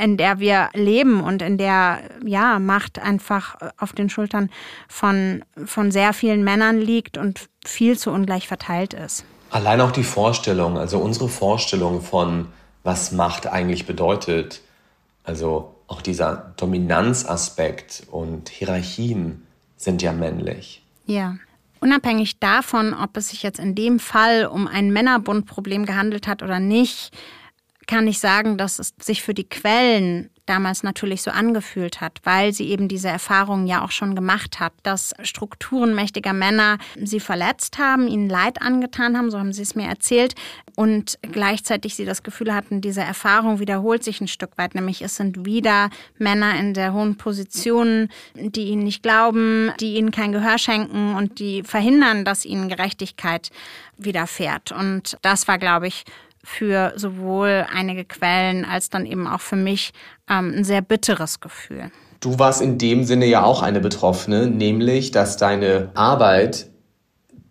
[0.00, 4.50] in der wir leben und in der ja Macht einfach auf den Schultern
[4.88, 9.24] von, von sehr vielen Männern liegt und viel zu ungleich verteilt ist.
[9.50, 12.48] Allein auch die Vorstellung, also unsere Vorstellung von,
[12.82, 14.60] was Macht eigentlich bedeutet,
[15.24, 19.46] also auch dieser Dominanzaspekt und Hierarchien
[19.76, 20.82] sind ja männlich.
[21.06, 21.36] Ja.
[21.80, 26.58] Unabhängig davon, ob es sich jetzt in dem Fall um ein Männerbundproblem gehandelt hat oder
[26.58, 27.10] nicht,
[27.86, 32.52] kann ich sagen, dass es sich für die Quellen damals natürlich so angefühlt hat, weil
[32.52, 37.78] sie eben diese Erfahrungen ja auch schon gemacht hat, dass Strukturen mächtiger Männer sie verletzt
[37.78, 40.34] haben, ihnen Leid angetan haben, so haben sie es mir erzählt,
[40.76, 45.16] und gleichzeitig sie das Gefühl hatten, diese Erfahrung wiederholt sich ein Stück weit, nämlich es
[45.16, 50.58] sind wieder Männer in der hohen Positionen, die ihnen nicht glauben, die ihnen kein Gehör
[50.58, 53.50] schenken und die verhindern, dass ihnen Gerechtigkeit
[53.96, 54.70] widerfährt.
[54.70, 56.04] Und das war, glaube ich,
[56.44, 59.92] für sowohl einige Quellen als dann eben auch für mich
[60.30, 61.90] ähm, ein sehr bitteres Gefühl.
[62.20, 66.70] Du warst in dem Sinne ja auch eine Betroffene, nämlich dass deine Arbeit,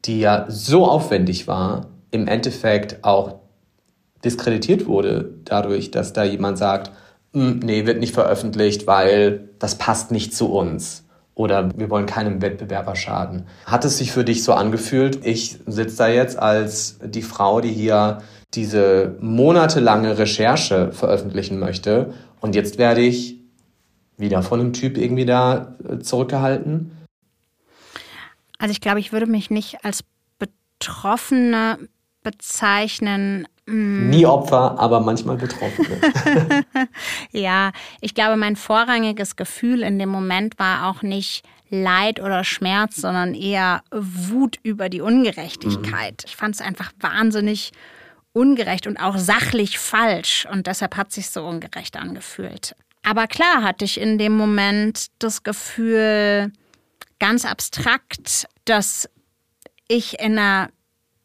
[0.06, 3.40] die ja so aufwendig war, im Endeffekt auch
[4.24, 6.92] diskreditiert wurde dadurch, dass da jemand sagt,
[7.34, 12.42] hm, nee, wird nicht veröffentlicht, weil das passt nicht zu uns oder wir wollen keinem
[12.42, 13.46] Wettbewerber schaden.
[13.66, 15.26] Hat es sich für dich so angefühlt?
[15.26, 18.20] Ich sitze da jetzt als die Frau, die hier
[18.54, 23.36] diese monatelange Recherche veröffentlichen möchte und jetzt werde ich
[24.18, 26.92] wieder von einem Typ irgendwie da äh, zurückgehalten?
[28.58, 30.04] Also ich glaube, ich würde mich nicht als
[30.40, 31.78] Betroffene
[32.24, 33.48] bezeichnen.
[33.66, 34.10] Mm.
[34.10, 36.66] Nie Opfer, aber manchmal Betroffene.
[37.32, 37.72] ja,
[38.02, 43.34] ich glaube, mein vorrangiges Gefühl in dem Moment war auch nicht Leid oder Schmerz, sondern
[43.34, 46.24] eher Wut über die Ungerechtigkeit.
[46.24, 46.28] Mhm.
[46.28, 47.72] Ich fand es einfach wahnsinnig
[48.36, 52.76] ungerecht und auch sachlich falsch und deshalb hat sich so ungerecht angefühlt.
[53.02, 56.52] Aber klar hatte ich in dem Moment das Gefühl,
[57.20, 59.10] ganz abstrakt, dass
[59.88, 60.70] ich in einer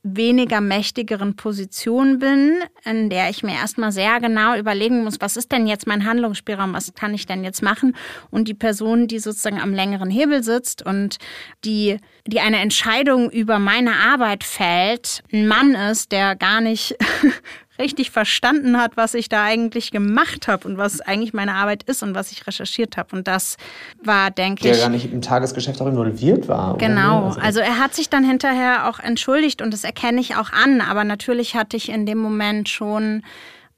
[0.03, 5.53] weniger mächtigeren Position bin, in der ich mir erstmal sehr genau überlegen muss, was ist
[5.53, 7.95] denn jetzt mein Handlungsspielraum, was kann ich denn jetzt machen?
[8.31, 11.19] Und die Person, die sozusagen am längeren Hebel sitzt und
[11.65, 16.97] die, die eine Entscheidung über meine Arbeit fällt, ein Mann ist, der gar nicht
[17.81, 22.03] richtig verstanden hat, was ich da eigentlich gemacht habe und was eigentlich meine Arbeit ist
[22.03, 23.17] und was ich recherchiert habe.
[23.17, 23.57] Und das
[24.03, 24.79] war, denke Der ich.
[24.79, 26.79] Der gar nicht im Tagesgeschäft auch involviert war.
[26.79, 27.27] Genau.
[27.27, 30.81] Also, also er hat sich dann hinterher auch entschuldigt und das erkenne ich auch an.
[30.81, 33.23] Aber natürlich hatte ich in dem Moment schon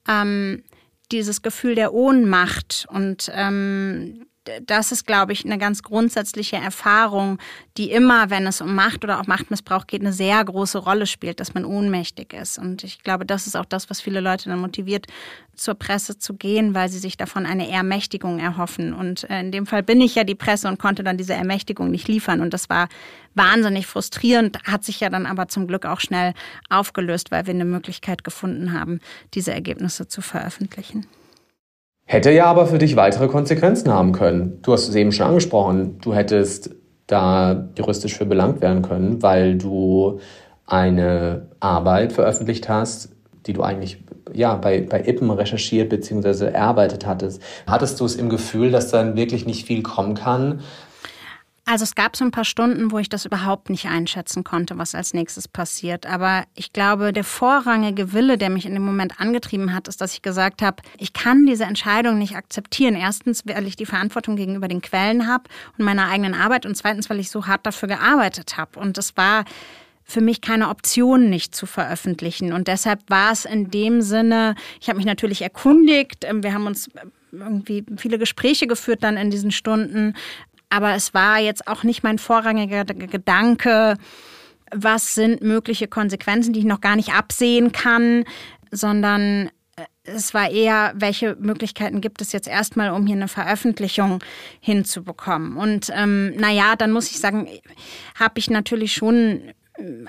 [0.08, 0.62] ähm,
[1.10, 4.26] dieses Gefühl der Ohnmacht und ähm,
[4.66, 7.38] das ist, glaube ich, eine ganz grundsätzliche Erfahrung,
[7.76, 11.38] die immer, wenn es um Macht oder auch Machtmissbrauch geht, eine sehr große Rolle spielt,
[11.38, 12.58] dass man ohnmächtig ist.
[12.58, 15.06] Und ich glaube, das ist auch das, was viele Leute dann motiviert,
[15.54, 18.92] zur Presse zu gehen, weil sie sich davon eine Ermächtigung erhoffen.
[18.94, 21.90] Und äh, in dem Fall bin ich ja die Presse und konnte dann diese Ermächtigung
[21.90, 22.40] nicht liefern.
[22.40, 22.88] Und das war
[23.34, 26.34] wahnsinnig frustrierend, hat sich ja dann aber zum Glück auch schnell
[26.68, 29.00] aufgelöst, weil wir eine Möglichkeit gefunden haben,
[29.34, 31.06] diese Ergebnisse zu veröffentlichen.
[32.12, 34.58] Hätte ja aber für dich weitere Konsequenzen haben können.
[34.60, 35.96] Du hast es eben schon angesprochen.
[36.02, 36.68] Du hättest
[37.06, 40.20] da juristisch für belangt werden können, weil du
[40.66, 43.08] eine Arbeit veröffentlicht hast,
[43.46, 46.48] die du eigentlich ja, bei, bei Ippen recherchiert bzw.
[46.52, 47.40] erarbeitet hattest.
[47.66, 50.60] Hattest du es im Gefühl, dass dann wirklich nicht viel kommen kann,
[51.72, 54.94] also es gab so ein paar Stunden, wo ich das überhaupt nicht einschätzen konnte, was
[54.94, 56.04] als nächstes passiert.
[56.04, 60.12] Aber ich glaube, der vorrangige Wille, der mich in dem Moment angetrieben hat, ist, dass
[60.12, 62.94] ich gesagt habe, ich kann diese Entscheidung nicht akzeptieren.
[62.94, 65.44] Erstens, weil ich die Verantwortung gegenüber den Quellen habe
[65.78, 66.66] und meiner eigenen Arbeit.
[66.66, 68.78] Und zweitens, weil ich so hart dafür gearbeitet habe.
[68.78, 69.46] Und es war
[70.04, 72.52] für mich keine Option, nicht zu veröffentlichen.
[72.52, 76.26] Und deshalb war es in dem Sinne, ich habe mich natürlich erkundigt.
[76.26, 76.90] Ähm, wir haben uns
[77.32, 80.14] irgendwie viele Gespräche geführt dann in diesen Stunden.
[80.72, 83.98] Aber es war jetzt auch nicht mein vorrangiger Gedanke,
[84.74, 88.24] was sind mögliche Konsequenzen, die ich noch gar nicht absehen kann,
[88.70, 94.24] sondern äh, es war eher, welche Möglichkeiten gibt es jetzt erstmal, um hier eine Veröffentlichung
[94.60, 95.58] hinzubekommen.
[95.58, 97.48] Und ähm, naja, dann muss ich sagen,
[98.18, 99.52] habe ich natürlich schon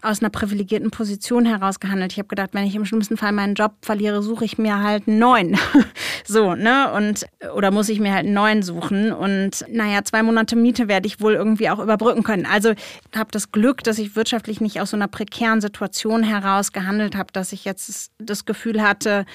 [0.01, 2.11] aus einer privilegierten Position heraus gehandelt.
[2.11, 5.07] Ich habe gedacht, wenn ich im schlimmsten Fall meinen Job verliere, suche ich mir halt
[5.07, 5.57] einen neuen.
[6.25, 6.91] so, ne?
[6.93, 9.11] Und oder muss ich mir halt einen neuen suchen?
[9.11, 12.45] Und naja, zwei Monate Miete werde ich wohl irgendwie auch überbrücken können.
[12.45, 12.73] Also
[13.15, 17.31] habe das Glück, dass ich wirtschaftlich nicht aus so einer prekären Situation heraus gehandelt habe,
[17.33, 19.25] dass ich jetzt das Gefühl hatte,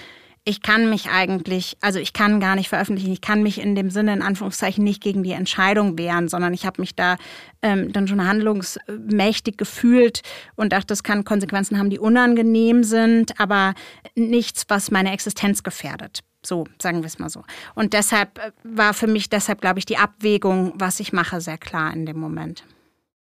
[0.49, 3.91] ich kann mich eigentlich, also ich kann gar nicht veröffentlichen, ich kann mich in dem
[3.91, 7.19] Sinne in Anführungszeichen nicht gegen die Entscheidung wehren, sondern ich habe mich da
[7.61, 10.23] ähm, dann schon handlungsmächtig gefühlt
[10.57, 13.75] und dachte, das kann Konsequenzen haben, die unangenehm sind, aber
[14.15, 16.21] nichts, was meine Existenz gefährdet.
[16.43, 17.43] So, sagen wir es mal so.
[17.75, 21.59] Und deshalb äh, war für mich deshalb, glaube ich, die Abwägung, was ich mache, sehr
[21.59, 22.65] klar in dem Moment.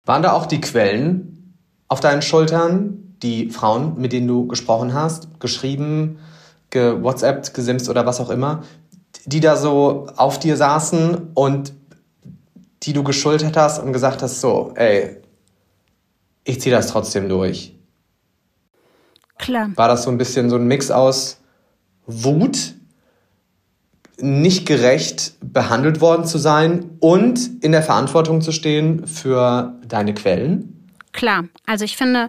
[0.04, 1.56] Waren da auch die Quellen
[1.88, 6.18] auf deinen Schultern, die Frauen, mit denen du gesprochen hast, geschrieben,
[6.76, 8.62] gewhatsappt, gesimst oder was auch immer,
[9.24, 11.72] die da so auf dir saßen und
[12.82, 15.16] die du geschultert hast und gesagt hast, so, ey,
[16.44, 17.74] ich ziehe das trotzdem durch.
[19.38, 19.70] Klar.
[19.74, 21.38] War das so ein bisschen so ein Mix aus
[22.06, 22.74] Wut,
[24.18, 30.88] nicht gerecht behandelt worden zu sein und in der Verantwortung zu stehen für deine Quellen?
[31.12, 31.44] Klar.
[31.66, 32.28] Also ich finde,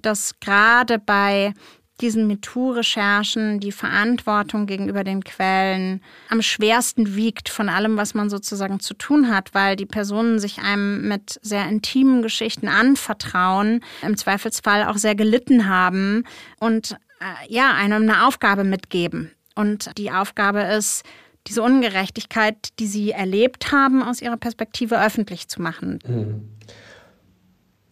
[0.00, 1.52] dass gerade bei
[2.00, 8.80] diesen MeToo-Recherchen die Verantwortung gegenüber den Quellen am schwersten wiegt von allem, was man sozusagen
[8.80, 14.84] zu tun hat, weil die Personen sich einem mit sehr intimen Geschichten anvertrauen, im Zweifelsfall
[14.84, 16.24] auch sehr gelitten haben
[16.58, 19.30] und äh, ja, einem eine Aufgabe mitgeben.
[19.54, 21.04] Und die Aufgabe ist,
[21.46, 25.98] diese Ungerechtigkeit, die sie erlebt haben, aus ihrer Perspektive öffentlich zu machen.
[26.06, 26.48] Mhm.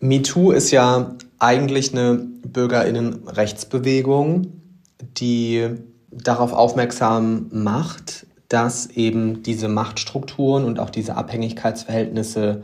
[0.00, 4.46] MeToo ist ja eigentlich eine Bürgerinnenrechtsbewegung,
[5.18, 5.68] die
[6.10, 12.62] darauf aufmerksam macht, dass eben diese Machtstrukturen und auch diese Abhängigkeitsverhältnisse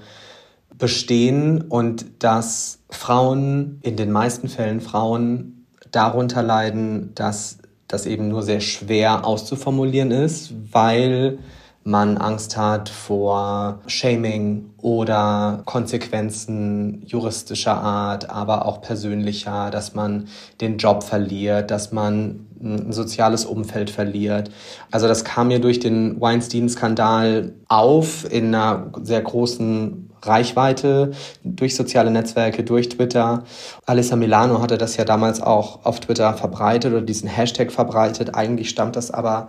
[0.77, 8.43] bestehen und dass Frauen, in den meisten Fällen Frauen, darunter leiden, dass das eben nur
[8.43, 11.41] sehr schwer auszuformulieren ist, weil
[11.85, 20.29] man Angst hat vor Shaming oder Konsequenzen juristischer Art, aber auch persönlicher, dass man
[20.61, 24.51] den Job verliert, dass man ein soziales Umfeld verliert.
[24.91, 31.13] Also das kam mir durch den Weinstein-Skandal auf in einer sehr großen Reichweite
[31.45, 33.45] durch soziale Netzwerke, durch Twitter.
[33.87, 38.35] Alissa Milano hatte das ja damals auch auf Twitter verbreitet oder diesen Hashtag verbreitet.
[38.35, 39.49] Eigentlich stammt das aber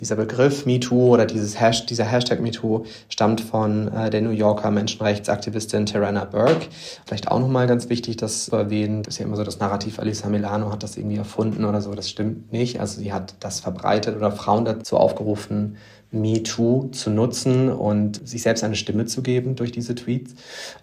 [0.00, 4.70] dieser Begriff MeToo oder dieses Hash, dieser Hashtag MeToo stammt von äh, der New Yorker
[4.70, 6.66] Menschenrechtsaktivistin Tarana Burke.
[7.04, 9.02] Vielleicht auch nochmal ganz wichtig, das zu erwähnen.
[9.02, 11.94] Das ist ja immer so das Narrativ, Alisa Milano hat das irgendwie erfunden oder so.
[11.94, 12.80] Das stimmt nicht.
[12.80, 15.76] Also sie hat das verbreitet oder Frauen dazu aufgerufen,
[16.12, 20.34] MeToo zu nutzen und sich selbst eine Stimme zu geben durch diese Tweets.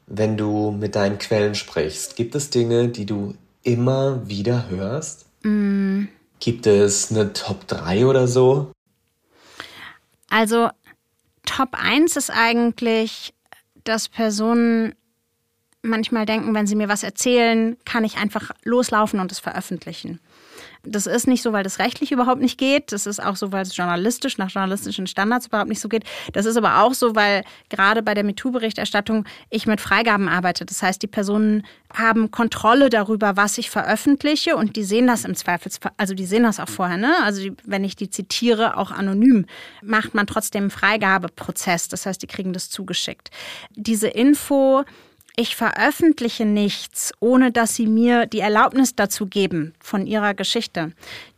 [0.08, 5.26] Wenn du mit deinen Quellen sprichst, gibt es Dinge, die du immer wieder hörst?
[5.44, 6.04] Mm.
[6.40, 8.75] Gibt es eine Top 3 oder so?
[10.30, 10.70] Also
[11.46, 13.34] Top 1 ist eigentlich,
[13.84, 14.96] dass Personen
[15.82, 20.20] manchmal denken, wenn sie mir was erzählen, kann ich einfach loslaufen und es veröffentlichen.
[20.86, 22.92] Das ist nicht so, weil das rechtlich überhaupt nicht geht.
[22.92, 26.04] Das ist auch so, weil es journalistisch nach journalistischen Standards überhaupt nicht so geht.
[26.34, 30.66] Das ist aber auch so, weil gerade bei der MeToo-Berichterstattung ich mit Freigaben arbeite.
[30.66, 35.36] Das heißt, die Personen haben Kontrolle darüber, was ich veröffentliche und die sehen das im
[35.36, 37.14] Zweifelsfall, also die sehen das auch vorher, ne?
[37.24, 39.46] Also die, wenn ich die zitiere, auch anonym,
[39.82, 41.88] macht man trotzdem einen Freigabeprozess.
[41.88, 43.30] Das heißt, die kriegen das zugeschickt.
[43.76, 44.84] Diese Info
[45.36, 50.94] ich veröffentliche nichts, ohne dass Sie mir die Erlaubnis dazu geben von Ihrer Geschichte.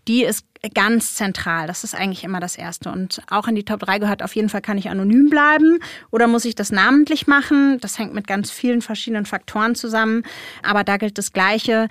[0.08, 1.68] Die ist ganz zentral.
[1.68, 2.92] Das ist eigentlich immer das Erste.
[2.92, 5.80] Und auch in die Top 3 gehört auf jeden Fall, kann ich anonym bleiben
[6.12, 7.80] oder muss ich das namentlich machen?
[7.82, 10.24] Das hängt mit ganz vielen verschiedenen Faktoren zusammen.
[10.64, 11.88] Aber da gilt das Gleiche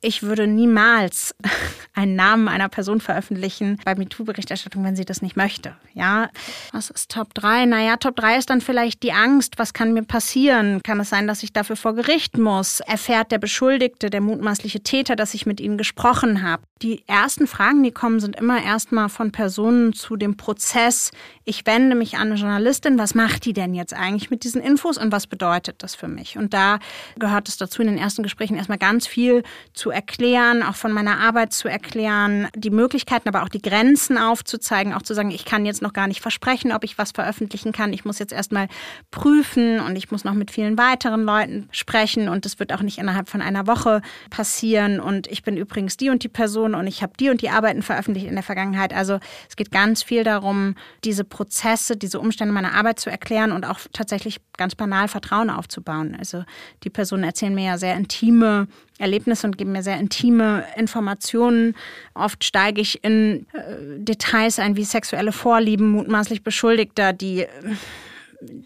[0.00, 1.34] ich würde niemals
[1.94, 5.74] einen Namen einer Person veröffentlichen bei MeToo-Berichterstattung, wenn sie das nicht möchte.
[5.92, 6.30] Ja,
[6.72, 7.66] was ist Top 3?
[7.66, 10.82] Naja, Top 3 ist dann vielleicht die Angst, was kann mir passieren?
[10.82, 12.80] Kann es sein, dass ich dafür vor Gericht muss?
[12.80, 16.62] Erfährt der Beschuldigte, der mutmaßliche Täter, dass ich mit ihnen gesprochen habe?
[16.82, 21.10] Die ersten Fragen, die kommen, sind immer erstmal von Personen zu dem Prozess.
[21.44, 22.98] Ich wende mich an eine Journalistin.
[22.98, 26.38] Was macht die denn jetzt eigentlich mit diesen Infos und was bedeutet das für mich?
[26.38, 26.78] Und da
[27.18, 29.42] gehört es dazu, in den ersten Gesprächen erstmal ganz viel
[29.74, 34.92] zu erklären, auch von meiner Arbeit zu erklären, die Möglichkeiten, aber auch die Grenzen aufzuzeigen,
[34.92, 37.92] auch zu sagen, ich kann jetzt noch gar nicht versprechen, ob ich was veröffentlichen kann.
[37.92, 38.68] Ich muss jetzt erstmal
[39.10, 42.98] prüfen und ich muss noch mit vielen weiteren Leuten sprechen und das wird auch nicht
[42.98, 45.00] innerhalb von einer Woche passieren.
[45.00, 47.82] Und ich bin übrigens die und die Person und ich habe die und die Arbeiten
[47.82, 48.92] veröffentlicht in der Vergangenheit.
[48.92, 50.74] Also es geht ganz viel darum,
[51.04, 56.16] diese Prozesse, diese Umstände meiner Arbeit zu erklären und auch tatsächlich ganz banal Vertrauen aufzubauen.
[56.18, 56.44] Also
[56.84, 58.68] die Personen erzählen mir ja sehr intime
[59.00, 61.74] Erlebnisse und geben mir sehr intime Informationen.
[62.14, 67.48] Oft steige ich in äh, Details ein, wie sexuelle Vorlieben mutmaßlich Beschuldigter, die äh,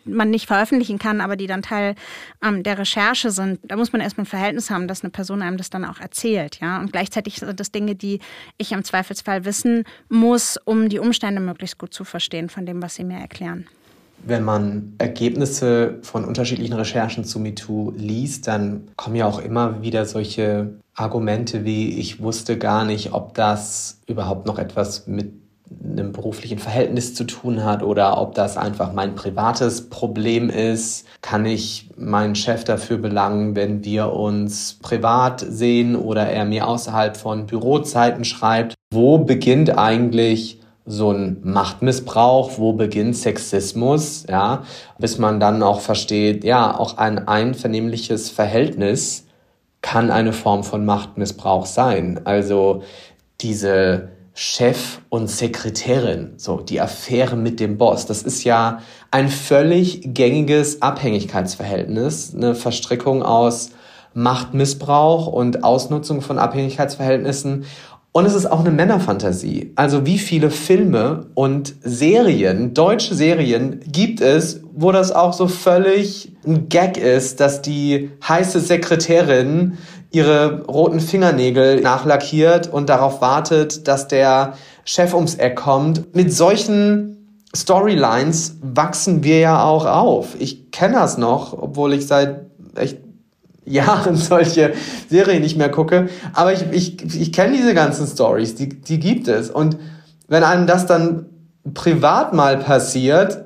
[0.05, 1.95] man nicht veröffentlichen kann, aber die dann Teil
[2.43, 5.57] ähm, der Recherche sind, da muss man erstmal ein Verhältnis haben, dass eine Person einem
[5.57, 6.81] das dann auch erzählt, ja.
[6.81, 8.21] Und gleichzeitig sind das Dinge, die
[8.59, 12.95] ich im Zweifelsfall wissen muss, um die Umstände möglichst gut zu verstehen von dem, was
[12.95, 13.67] sie mir erklären.
[14.27, 20.07] Wenn man Ergebnisse von unterschiedlichen Recherchen zu MeToo liest, dann kommen ja auch immer wieder
[20.07, 25.33] solche Argumente wie, ich wusste gar nicht, ob das überhaupt noch etwas mit
[25.83, 31.07] einem beruflichen Verhältnis zu tun hat oder ob das einfach mein privates Problem ist.
[31.21, 37.17] Kann ich meinen Chef dafür belangen, wenn wir uns privat sehen oder er mir außerhalb
[37.17, 38.75] von Bürozeiten schreibt?
[38.93, 44.65] Wo beginnt eigentlich so ein Machtmissbrauch, wo beginnt Sexismus, ja,
[44.99, 49.27] bis man dann auch versteht, ja, auch ein einvernehmliches Verhältnis
[49.81, 52.21] kann eine Form von Machtmissbrauch sein.
[52.25, 52.83] Also
[53.41, 58.81] diese Chef und Sekretärin, so die Affäre mit dem Boss, das ist ja
[59.11, 63.71] ein völlig gängiges Abhängigkeitsverhältnis, eine Verstrickung aus
[64.15, 67.65] Machtmissbrauch und Ausnutzung von Abhängigkeitsverhältnissen
[68.17, 69.73] und es ist auch eine Männerfantasie.
[69.75, 76.33] Also wie viele Filme und Serien, deutsche Serien gibt es, wo das auch so völlig
[76.47, 79.79] ein Gag ist, dass die heiße Sekretärin
[80.13, 84.55] ihre roten Fingernägel nachlackiert und darauf wartet, dass der
[84.85, 86.15] Chef ums Eck kommt.
[86.15, 90.37] Mit solchen Storylines wachsen wir ja auch auf.
[90.39, 92.47] Ich kenne das noch, obwohl ich seit
[92.77, 93.04] echt
[93.65, 94.75] Jahren solche
[95.09, 96.09] Serien nicht mehr gucke.
[96.33, 99.51] Aber ich, ich, ich kenne diese ganzen Stories, die, die gibt es.
[99.51, 99.77] Und
[100.29, 101.27] wenn einem das dann
[101.73, 103.45] privat mal passiert,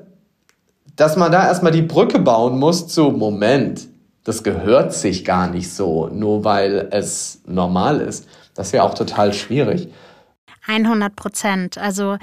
[0.95, 3.87] dass man da erstmal die Brücke bauen muss zu Moment,
[4.25, 8.27] das gehört sich gar nicht so, nur weil es normal ist.
[8.53, 9.87] Das wäre auch total schwierig.
[10.67, 11.77] 100 Prozent.
[11.77, 12.17] Also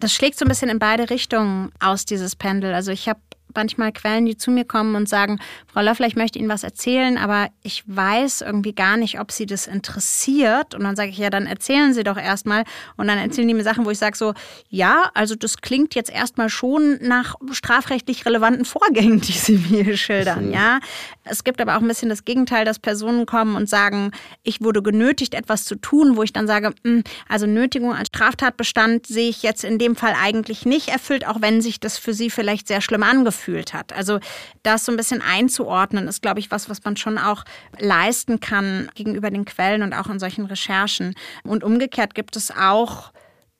[0.00, 2.74] das schlägt so ein bisschen in beide Richtungen aus, dieses Pendel.
[2.74, 3.20] Also ich habe
[3.54, 7.18] manchmal Quellen, die zu mir kommen und sagen, Frau Löffler, ich möchte Ihnen was erzählen,
[7.18, 10.74] aber ich weiß irgendwie gar nicht, ob Sie das interessiert.
[10.74, 12.64] Und dann sage ich, ja, dann erzählen Sie doch erstmal.
[12.96, 14.34] Und dann erzählen die mir Sachen, wo ich sage so,
[14.68, 20.46] ja, also das klingt jetzt erstmal schon nach strafrechtlich relevanten Vorgängen, die Sie mir schildern,
[20.46, 20.52] mhm.
[20.52, 20.80] ja.
[21.24, 24.10] Es gibt aber auch ein bisschen das Gegenteil, dass Personen kommen und sagen,
[24.42, 29.06] ich wurde genötigt, etwas zu tun, wo ich dann sage, hm, also Nötigung als Straftatbestand
[29.06, 32.30] sehe ich jetzt in dem Fall eigentlich nicht erfüllt, auch wenn sich das für Sie
[32.30, 33.92] vielleicht sehr schlimm angefühlt gefühlt hat.
[33.92, 34.20] Also
[34.62, 37.44] das so ein bisschen einzuordnen, ist, glaube ich, was, was man schon auch
[37.78, 41.14] leisten kann gegenüber den Quellen und auch in solchen Recherchen.
[41.42, 43.12] Und umgekehrt gibt es auch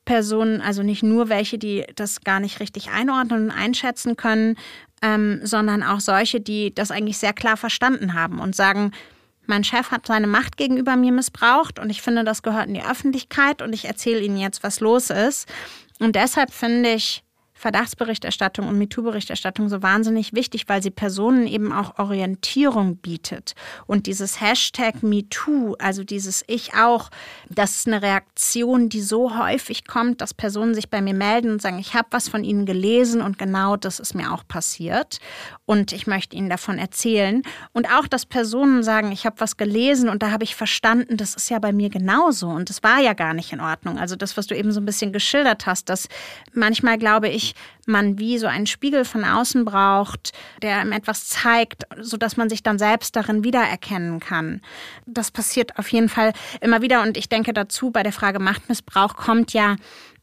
[0.05, 4.57] Personen, also nicht nur welche, die das gar nicht richtig einordnen und einschätzen können,
[5.01, 8.93] ähm, sondern auch solche, die das eigentlich sehr klar verstanden haben und sagen,
[9.47, 12.85] mein Chef hat seine Macht gegenüber mir missbraucht und ich finde, das gehört in die
[12.85, 15.49] Öffentlichkeit und ich erzähle Ihnen jetzt, was los ist.
[15.99, 17.25] Und deshalb finde ich
[17.63, 23.55] Verdachtsberichterstattung und MeToo-Berichterstattung so wahnsinnig wichtig, weil sie Personen eben auch Orientierung bietet.
[23.87, 27.09] Und dieses Hashtag MeToo, also dieses Ich auch,
[27.49, 31.63] das ist eine Reaktion, die so häufig kommt, dass Personen sich bei mir melden und
[31.63, 35.19] sagen, ich habe was von Ihnen gelesen und genau das ist mir auch passiert.
[35.65, 37.43] Und ich möchte Ihnen davon erzählen.
[37.73, 41.37] Und auch, dass Personen sagen, ich habe was gelesen und da habe ich verstanden, das
[41.37, 43.99] ist ja bei mir genauso und das war ja gar nicht in Ordnung.
[43.99, 46.09] Also das, was du eben so ein bisschen geschildert hast, dass
[46.53, 47.52] manchmal glaube ich,
[47.87, 50.33] man wie so einen Spiegel von außen braucht,
[50.63, 54.61] der einem etwas zeigt, sodass man sich dann selbst darin wiedererkennen kann.
[55.07, 59.17] Das passiert auf jeden Fall immer wieder und ich denke dazu, bei der Frage Machtmissbrauch
[59.17, 59.77] kommt ja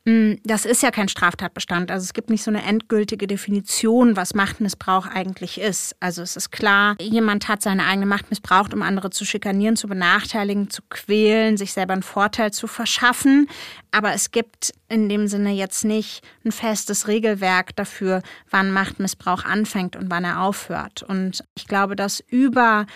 [0.05, 1.91] das ist ja kein Straftatbestand.
[1.91, 5.95] Also es gibt nicht so eine endgültige Definition, was Machtmissbrauch eigentlich ist.
[5.99, 9.87] Also es ist klar, jemand hat seine eigene Macht missbraucht, um andere zu schikanieren, zu
[9.87, 13.47] benachteiligen, zu quälen, sich selber einen Vorteil zu verschaffen.
[13.91, 19.95] Aber es gibt in dem Sinne jetzt nicht ein festes Regelwerk dafür, wann Machtmissbrauch anfängt
[19.95, 21.03] und wann er aufhört.
[21.03, 22.87] Und ich glaube, dass über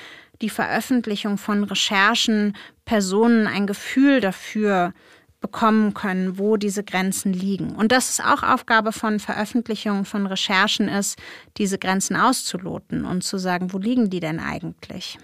[0.41, 4.93] die Veröffentlichung von Recherchen Personen ein Gefühl dafür
[5.43, 7.75] bekommen können, wo diese Grenzen liegen.
[7.75, 11.19] Und das ist auch Aufgabe von Veröffentlichungen, von Recherchen ist,
[11.57, 15.19] diese Grenzen auszuloten und zu sagen, wo liegen die denn eigentlich?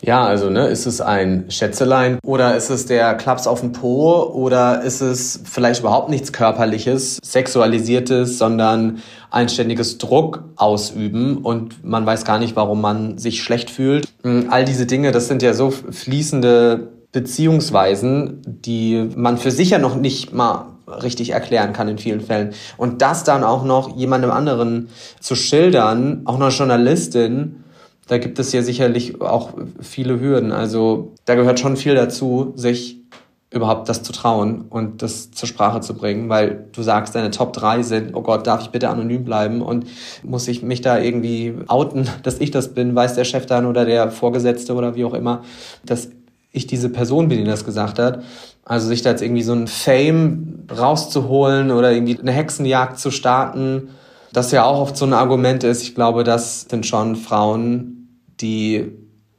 [0.00, 4.22] Ja, also ne, ist es ein Schätzelein oder ist es der Klaps auf dem Po
[4.32, 12.04] oder ist es vielleicht überhaupt nichts körperliches, sexualisiertes, sondern ein ständiges Druck ausüben und man
[12.04, 14.08] weiß gar nicht, warum man sich schlecht fühlt.
[14.22, 19.78] Hm, all diese Dinge, das sind ja so fließende Beziehungsweisen, die man für sich ja
[19.78, 22.52] noch nicht mal richtig erklären kann in vielen Fällen.
[22.76, 24.88] Und das dann auch noch jemandem anderen
[25.20, 27.64] zu schildern, auch noch Journalistin,
[28.08, 29.50] da gibt es ja sicherlich auch
[29.80, 30.52] viele Hürden.
[30.52, 32.98] Also da gehört schon viel dazu, sich
[33.52, 37.52] überhaupt das zu trauen und das zur Sprache zu bringen, weil du sagst, deine Top
[37.52, 39.86] 3 sind, oh Gott, darf ich bitte anonym bleiben und
[40.22, 43.84] muss ich mich da irgendwie outen, dass ich das bin, weiß der Chef dann oder
[43.84, 45.42] der Vorgesetzte oder wie auch immer,
[45.84, 46.10] dass
[46.52, 48.22] ich diese Person bin, die das gesagt hat.
[48.64, 53.90] Also sich da jetzt irgendwie so ein Fame rauszuholen oder irgendwie eine Hexenjagd zu starten,
[54.32, 55.82] das ja auch oft so ein Argument ist.
[55.82, 58.92] Ich glaube, das sind schon Frauen, die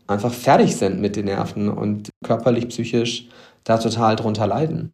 [0.08, 3.28] einfach fertig sind mit den Nerven und körperlich, psychisch
[3.64, 4.92] da total drunter leiden.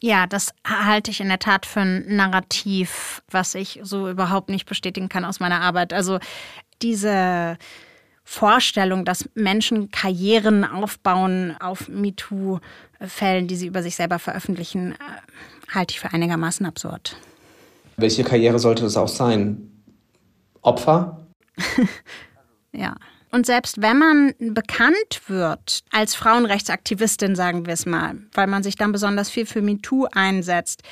[0.00, 4.68] Ja, das halte ich in der Tat für ein Narrativ, was ich so überhaupt nicht
[4.68, 5.92] bestätigen kann aus meiner Arbeit.
[5.92, 6.20] Also
[6.82, 7.58] diese
[8.30, 15.92] Vorstellung, dass Menschen Karrieren aufbauen auf MeToo-Fällen, die sie über sich selber veröffentlichen, äh, halte
[15.92, 17.16] ich für einigermaßen absurd.
[17.96, 19.70] Welche Karriere sollte das auch sein?
[20.60, 21.26] Opfer?
[22.72, 22.96] ja.
[23.30, 28.76] Und selbst wenn man bekannt wird als Frauenrechtsaktivistin, sagen wir es mal, weil man sich
[28.76, 30.82] dann besonders viel für MeToo einsetzt,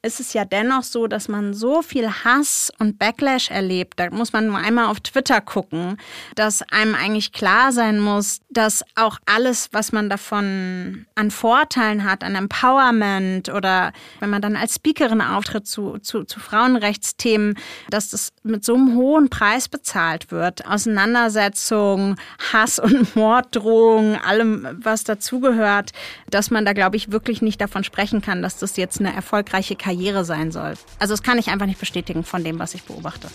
[0.00, 3.98] ist es ja dennoch so, dass man so viel Hass und Backlash erlebt.
[3.98, 5.96] Da muss man nur einmal auf Twitter gucken,
[6.36, 12.22] dass einem eigentlich klar sein muss, dass auch alles, was man davon an Vorteilen hat,
[12.22, 17.58] an Empowerment oder wenn man dann als Speakerin auftritt zu, zu, zu Frauenrechtsthemen,
[17.90, 20.64] dass das mit so einem hohen Preis bezahlt wird.
[20.64, 22.14] Auseinandersetzung,
[22.52, 25.90] Hass und Morddrohungen, allem, was dazugehört,
[26.30, 29.74] dass man da, glaube ich, wirklich nicht davon sprechen kann, dass das jetzt eine erfolgreiche
[29.74, 30.74] Karriere Karriere sein soll.
[30.98, 33.28] Also das kann ich einfach nicht bestätigen von dem, was ich beobachte.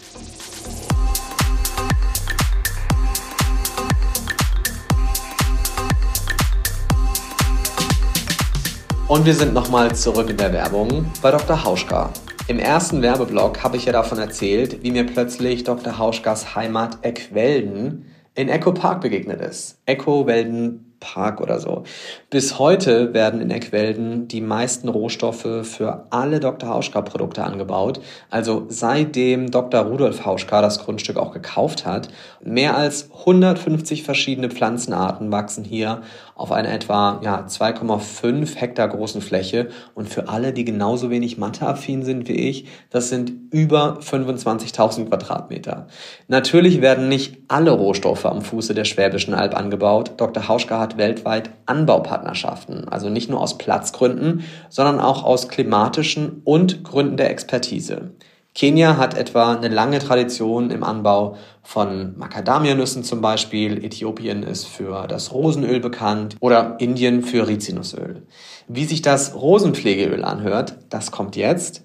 [9.07, 11.63] Und wir sind nochmal zurück in der Werbung bei Dr.
[11.63, 12.11] Hauschka.
[12.47, 15.97] Im ersten Werbeblock habe ich ja davon erzählt, wie mir plötzlich Dr.
[15.97, 19.79] Hauschkas Heimat Eckwelden in Echo Park begegnet ist.
[19.87, 21.83] Echo Welden Park oder so.
[22.29, 26.69] Bis heute werden in Eckwelden die meisten Rohstoffe für alle Dr.
[26.69, 27.99] Hauschka-Produkte angebaut.
[28.29, 29.81] Also seitdem Dr.
[29.81, 32.07] Rudolf Hauschka das Grundstück auch gekauft hat,
[32.41, 36.01] mehr als 150 verschiedene Pflanzenarten wachsen hier
[36.35, 39.69] auf einer etwa ja, 2,5 Hektar großen Fläche.
[39.93, 45.87] Und für alle, die genauso wenig matheaffin sind wie ich, das sind über 25.000 Quadratmeter.
[46.27, 50.13] Natürlich werden nicht alle Rohstoffe am Fuße der Schwäbischen Alb angebaut.
[50.17, 50.47] Dr.
[50.47, 57.17] Hauschka hat weltweit Anbaupartnerschaften, also nicht nur aus Platzgründen, sondern auch aus klimatischen und Gründen
[57.17, 58.11] der Expertise.
[58.55, 63.83] Kenia hat etwa eine lange Tradition im Anbau von Macadamianüssen zum Beispiel.
[63.83, 68.27] Äthiopien ist für das Rosenöl bekannt oder Indien für Rizinusöl.
[68.67, 71.82] Wie sich das Rosenpflegeöl anhört, das kommt jetzt.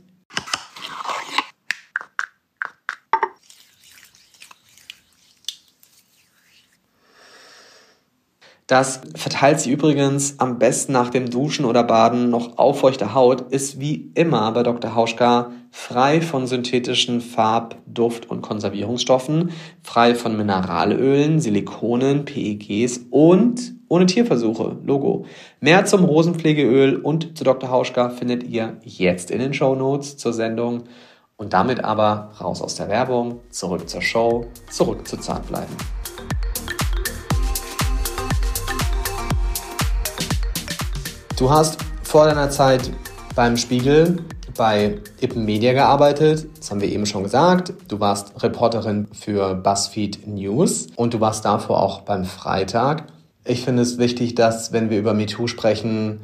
[8.68, 13.50] Das verteilt sich übrigens am besten nach dem Duschen oder Baden noch auf feuchte Haut,
[13.50, 14.94] ist wie immer bei Dr.
[14.94, 19.52] Hauschka frei von synthetischen Farb-, Duft- und Konservierungsstoffen,
[19.82, 24.76] frei von Mineralölen, Silikonen, PEGs und ohne Tierversuche.
[24.84, 25.24] Logo.
[25.60, 27.70] Mehr zum Rosenpflegeöl und zu Dr.
[27.70, 30.84] Hauschka findet ihr jetzt in den Show Notes zur Sendung.
[31.38, 35.74] Und damit aber raus aus der Werbung, zurück zur Show, zurück zu Zartbleiben.
[41.38, 42.90] Du hast vor deiner Zeit
[43.36, 44.24] beim Spiegel
[44.56, 46.48] bei Ippen Media gearbeitet.
[46.58, 47.74] Das haben wir eben schon gesagt.
[47.86, 53.04] Du warst Reporterin für BuzzFeed News und du warst davor auch beim Freitag.
[53.44, 56.18] Ich finde es wichtig, dass, wenn wir über MeToo sprechen,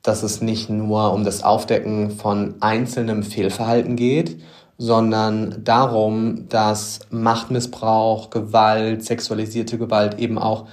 [0.00, 4.40] dass es nicht nur um das Aufdecken von einzelnem Fehlverhalten geht,
[4.78, 10.68] sondern darum, dass Machtmissbrauch, Gewalt, sexualisierte Gewalt eben auch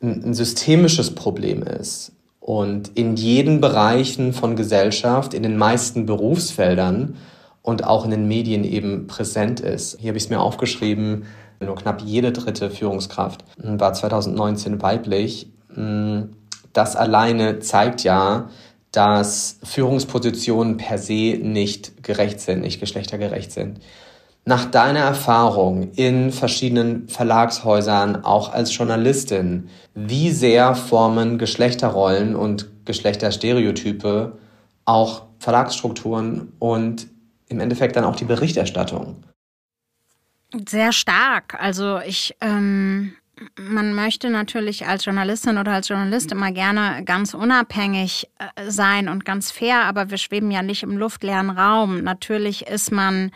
[0.00, 2.13] ein, ein systemisches Problem ist
[2.44, 7.16] und in jeden Bereichen von Gesellschaft, in den meisten Berufsfeldern
[7.62, 9.98] und auch in den Medien eben präsent ist.
[9.98, 11.24] Hier habe ich es mir aufgeschrieben,
[11.58, 15.48] nur knapp jede dritte Führungskraft war 2019 weiblich.
[16.74, 18.50] Das alleine zeigt ja,
[18.92, 23.80] dass Führungspositionen per se nicht gerecht sind, nicht geschlechtergerecht sind.
[24.46, 34.38] Nach deiner Erfahrung in verschiedenen Verlagshäusern, auch als Journalistin, wie sehr formen Geschlechterrollen und Geschlechterstereotype
[34.84, 37.06] auch Verlagsstrukturen und
[37.48, 39.24] im Endeffekt dann auch die Berichterstattung?
[40.68, 41.56] Sehr stark.
[41.60, 43.14] Also ich, ähm,
[43.58, 49.24] man möchte natürlich als Journalistin oder als Journalist immer gerne ganz unabhängig äh, sein und
[49.24, 52.02] ganz fair, aber wir schweben ja nicht im luftleeren Raum.
[52.02, 53.32] Natürlich ist man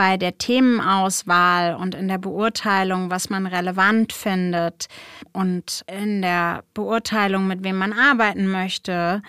[0.00, 4.88] bei der Themenauswahl und in der Beurteilung, was man relevant findet
[5.34, 9.20] und in der Beurteilung, mit wem man arbeiten möchte,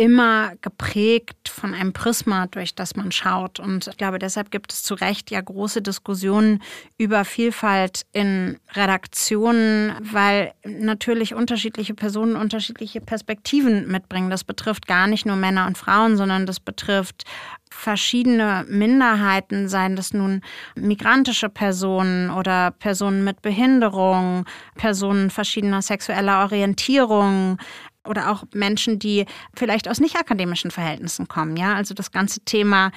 [0.00, 3.60] immer geprägt von einem Prisma, durch das man schaut.
[3.60, 6.62] Und ich glaube, deshalb gibt es zu Recht ja große Diskussionen
[6.96, 14.30] über Vielfalt in Redaktionen, weil natürlich unterschiedliche Personen unterschiedliche Perspektiven mitbringen.
[14.30, 17.24] Das betrifft gar nicht nur Männer und Frauen, sondern das betrifft
[17.70, 20.40] verschiedene Minderheiten, seien das nun
[20.74, 24.44] migrantische Personen oder Personen mit Behinderung,
[24.74, 27.58] Personen verschiedener sexueller Orientierung,
[28.06, 31.56] oder auch Menschen, die vielleicht aus nicht akademischen Verhältnissen kommen.
[31.56, 32.92] Ja, also das ganze Thema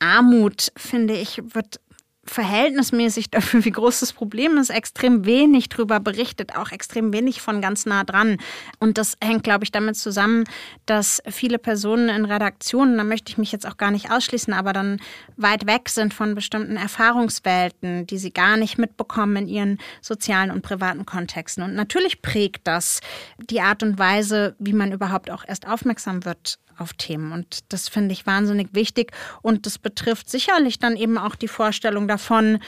[0.00, 1.80] Armut, finde ich, wird
[2.30, 7.60] verhältnismäßig dafür, wie groß das Problem ist, extrem wenig drüber berichtet, auch extrem wenig von
[7.60, 8.38] ganz nah dran.
[8.78, 10.44] Und das hängt, glaube ich, damit zusammen,
[10.86, 14.72] dass viele Personen in Redaktionen, da möchte ich mich jetzt auch gar nicht ausschließen, aber
[14.72, 15.00] dann
[15.36, 20.62] weit weg sind von bestimmten Erfahrungswelten, die sie gar nicht mitbekommen in ihren sozialen und
[20.62, 21.62] privaten Kontexten.
[21.62, 23.00] Und natürlich prägt das
[23.50, 27.32] die Art und Weise, wie man überhaupt auch erst aufmerksam wird auf Themen.
[27.32, 29.12] Und das finde ich wahnsinnig wichtig.
[29.42, 32.58] Und das betrifft sicherlich dann eben auch die Vorstellung davon,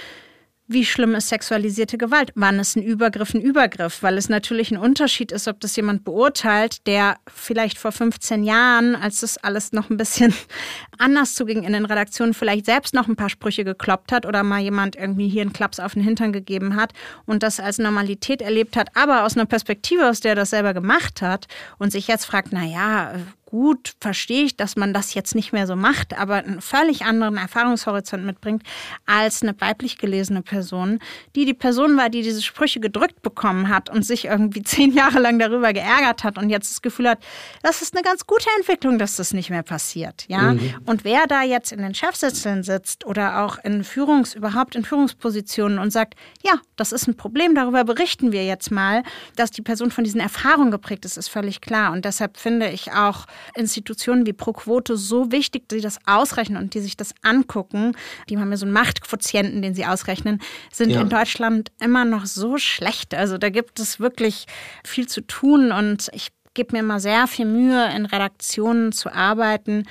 [0.71, 2.31] wie schlimm ist sexualisierte Gewalt?
[2.35, 4.03] Wann ist ein Übergriff ein Übergriff?
[4.03, 8.95] Weil es natürlich ein Unterschied ist, ob das jemand beurteilt, der vielleicht vor 15 Jahren,
[8.95, 10.35] als das alles noch ein bisschen
[10.99, 14.61] anders zuging in den Redaktionen, vielleicht selbst noch ein paar Sprüche gekloppt hat oder mal
[14.61, 16.93] jemand irgendwie hier einen Klaps auf den Hintern gegeben hat
[17.25, 20.75] und das als Normalität erlebt hat, aber aus einer Perspektive, aus der er das selber
[20.75, 21.47] gemacht hat
[21.79, 23.15] und sich jetzt fragt, na ja,
[23.49, 27.39] gut, verstehe ich, dass man das jetzt nicht mehr so macht, aber einen völlig anderen
[27.39, 28.63] Erfahrungshorizont mitbringt
[29.07, 30.99] als eine weiblich gelesene Person,
[31.35, 35.19] die die Person war, die diese Sprüche gedrückt bekommen hat und sich irgendwie zehn Jahre
[35.19, 37.21] lang darüber geärgert hat und jetzt das Gefühl hat,
[37.63, 40.27] das ist eine ganz gute Entwicklung, dass das nicht mehr passiert.
[40.29, 40.53] Ja?
[40.53, 40.75] Mhm.
[40.85, 45.79] Und wer da jetzt in den Chefsitzeln sitzt oder auch in Führungs-, überhaupt in Führungspositionen
[45.79, 49.03] und sagt, ja, das ist ein Problem, darüber berichten wir jetzt mal,
[49.37, 51.93] dass die Person von diesen Erfahrungen geprägt ist, ist völlig klar.
[51.93, 53.25] Und deshalb finde ich auch,
[53.55, 57.97] Institutionen wie ProQuote so wichtig, die das ausrechnen und die sich das angucken.
[58.29, 60.41] Die haben ja so einen Machtquotienten, den sie ausrechnen,
[60.73, 61.01] sind ja.
[61.01, 63.15] in Deutschland immer noch so schlecht.
[63.15, 64.47] Also da gibt es wirklich
[64.85, 66.29] viel zu tun und ich
[66.59, 69.85] gebe mir immer sehr viel Mühe, in Redaktionen zu arbeiten,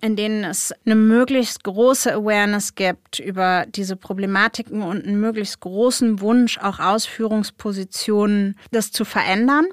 [0.00, 6.20] in denen es eine möglichst große Awareness gibt über diese Problematiken und einen möglichst großen
[6.20, 9.66] Wunsch, auch Ausführungspositionen das zu verändern.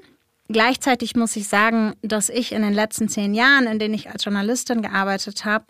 [0.52, 4.24] Gleichzeitig muss ich sagen, dass ich in den letzten zehn Jahren, in denen ich als
[4.24, 5.64] Journalistin gearbeitet habe,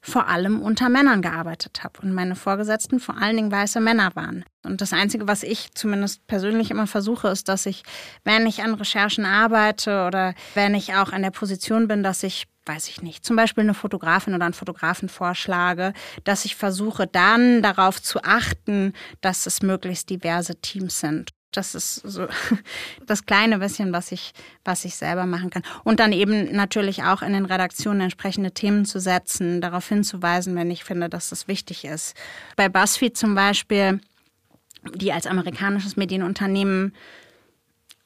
[0.00, 4.44] vor allem unter Männern gearbeitet habe und meine Vorgesetzten vor allen Dingen weiße Männer waren.
[4.64, 7.82] Und das Einzige, was ich zumindest persönlich immer versuche, ist, dass ich,
[8.24, 12.46] wenn ich an Recherchen arbeite oder wenn ich auch an der Position bin, dass ich
[12.64, 17.60] weiß ich nicht, zum Beispiel eine Fotografin oder einen Fotografen vorschlage, dass ich versuche dann
[17.60, 21.30] darauf zu achten, dass es möglichst diverse Teams sind.
[21.52, 22.26] Das ist so
[23.06, 24.32] das kleine bisschen, was ich,
[24.64, 25.62] was ich selber machen kann.
[25.84, 30.70] Und dann eben natürlich auch in den Redaktionen entsprechende Themen zu setzen, darauf hinzuweisen, wenn
[30.70, 32.16] ich finde, dass das wichtig ist.
[32.56, 34.00] Bei BuzzFeed zum Beispiel,
[34.94, 36.94] die als amerikanisches Medienunternehmen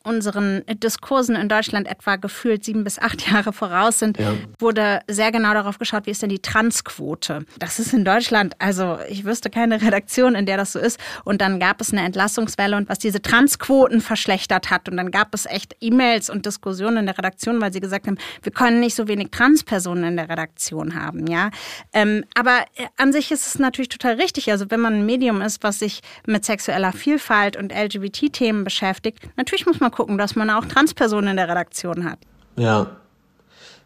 [0.07, 4.34] unseren Diskursen in Deutschland etwa gefühlt sieben bis acht Jahre voraus sind, ja.
[4.59, 7.44] wurde sehr genau darauf geschaut, wie ist denn die Transquote.
[7.59, 11.00] Das ist in Deutschland, also ich wüsste keine Redaktion, in der das so ist.
[11.24, 14.88] Und dann gab es eine Entlassungswelle und was diese Transquoten verschlechtert hat.
[14.88, 18.18] Und dann gab es echt E-Mails und Diskussionen in der Redaktion, weil sie gesagt haben,
[18.42, 21.26] wir können nicht so wenig Transpersonen in der Redaktion haben.
[21.26, 21.50] Ja,
[21.92, 24.50] ähm, aber äh, an sich ist es natürlich total richtig.
[24.52, 29.66] Also wenn man ein Medium ist, was sich mit sexueller Vielfalt und LGBT-Themen beschäftigt, natürlich
[29.66, 32.18] muss man gucken, dass man auch Transpersonen in der Redaktion hat.
[32.57, 32.86] Ja.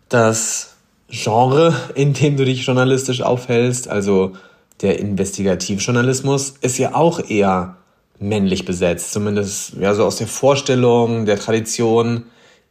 [0.08, 0.76] Das
[1.08, 4.32] Genre, in dem du dich journalistisch aufhältst, also
[4.80, 7.76] der Investigativjournalismus, ist ja auch eher
[8.18, 9.12] männlich besetzt.
[9.12, 12.24] Zumindest ja so aus der Vorstellung, der Tradition,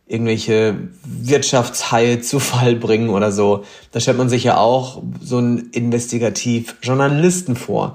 [0.08, 3.64] irgendwelche Wirtschaftsheil zu Fall bringen oder so.
[3.92, 7.94] Da stellt man sich ja auch so einen Investigativjournalisten vor.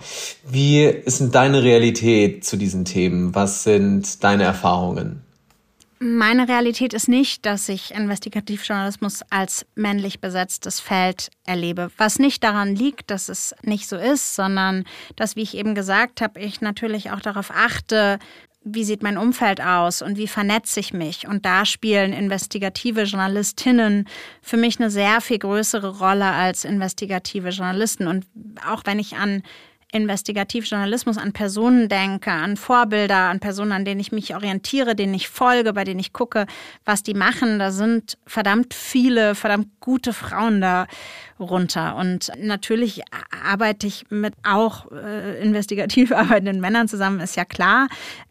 [0.49, 3.34] Wie ist denn deine Realität zu diesen Themen?
[3.34, 5.23] Was sind deine Erfahrungen?
[5.99, 11.90] Meine Realität ist nicht, dass ich Investigativjournalismus als männlich besetztes Feld erlebe.
[11.97, 14.84] Was nicht daran liegt, dass es nicht so ist, sondern
[15.16, 18.18] dass, wie ich eben gesagt habe, ich natürlich auch darauf achte,
[18.64, 21.28] wie sieht mein Umfeld aus und wie vernetze ich mich.
[21.28, 24.09] Und da spielen investigative Journalistinnen
[24.40, 28.07] für mich eine sehr viel größere Rolle als investigative Journalisten.
[28.09, 28.26] Und
[28.66, 29.42] auch wenn ich an
[29.95, 35.28] Investigativjournalismus an Personen denke, an Vorbilder, an Personen, an denen ich mich orientiere, denen ich
[35.28, 36.47] folge, bei denen ich gucke,
[36.84, 37.61] was die machen.
[37.61, 40.86] Da sind verdammt viele, verdammt gute Frauen da
[41.38, 41.95] runter.
[41.97, 43.03] Und natürlich
[43.45, 47.86] arbeite ich mit auch äh, investigativ arbeitenden Männern zusammen, ist ja klar.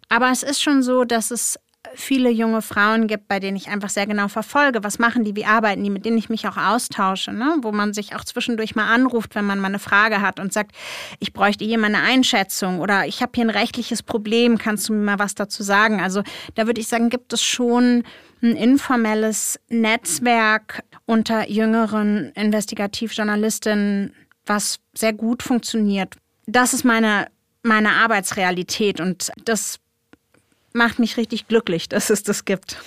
[0.09, 1.57] Aber es ist schon so, dass es
[1.95, 5.45] viele junge Frauen gibt, bei denen ich einfach sehr genau verfolge, was machen die, wie
[5.45, 7.57] arbeiten die, mit denen ich mich auch austausche, ne?
[7.61, 10.75] wo man sich auch zwischendurch mal anruft, wenn man mal eine Frage hat und sagt,
[11.19, 14.93] ich bräuchte hier mal eine Einschätzung oder ich habe hier ein rechtliches Problem, kannst du
[14.93, 16.01] mir mal was dazu sagen?
[16.01, 16.23] Also
[16.55, 18.03] da würde ich sagen, gibt es schon
[18.41, 24.13] ein informelles Netzwerk unter jüngeren Investigativjournalistinnen,
[24.45, 26.15] was sehr gut funktioniert.
[26.45, 27.27] Das ist meine
[27.63, 29.79] meine Arbeitsrealität und das
[30.73, 32.77] macht mich richtig glücklich, dass es das gibt.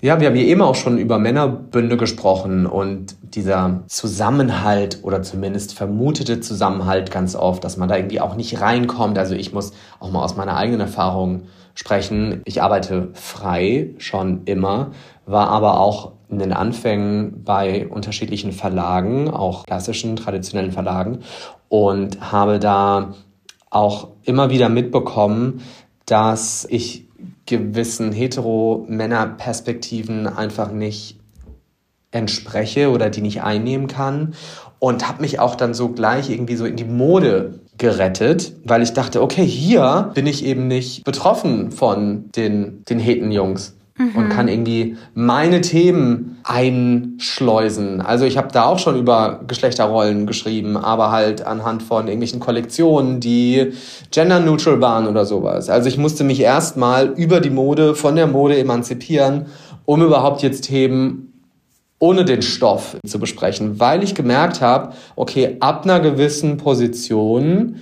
[0.00, 5.74] Ja, wir haben hier eben auch schon über Männerbünde gesprochen und dieser Zusammenhalt oder zumindest
[5.74, 9.18] vermutete Zusammenhalt ganz oft, dass man da irgendwie auch nicht reinkommt.
[9.18, 12.42] Also ich muss auch mal aus meiner eigenen Erfahrung sprechen.
[12.44, 14.92] Ich arbeite frei schon immer,
[15.26, 21.20] war aber auch in den Anfängen bei unterschiedlichen Verlagen, auch klassischen, traditionellen Verlagen
[21.68, 23.14] und habe da
[23.70, 25.60] auch immer wieder mitbekommen,
[26.10, 27.06] dass ich
[27.46, 31.18] gewissen hetero-Männer-Perspektiven einfach nicht
[32.10, 34.34] entspreche oder die nicht einnehmen kann
[34.78, 38.92] und habe mich auch dann so gleich irgendwie so in die Mode gerettet, weil ich
[38.92, 44.16] dachte, okay, hier bin ich eben nicht betroffen von den, den Heten-Jungs mhm.
[44.16, 48.00] und kann irgendwie meine Themen einschleusen.
[48.00, 53.20] Also ich habe da auch schon über Geschlechterrollen geschrieben, aber halt anhand von irgendwelchen Kollektionen,
[53.20, 53.72] die
[54.10, 55.68] gender-neutral waren oder sowas.
[55.68, 59.46] Also ich musste mich erstmal über die Mode, von der Mode emanzipieren,
[59.84, 61.24] um überhaupt jetzt Themen
[61.98, 67.76] ohne den Stoff zu besprechen, weil ich gemerkt habe, okay, ab einer gewissen Position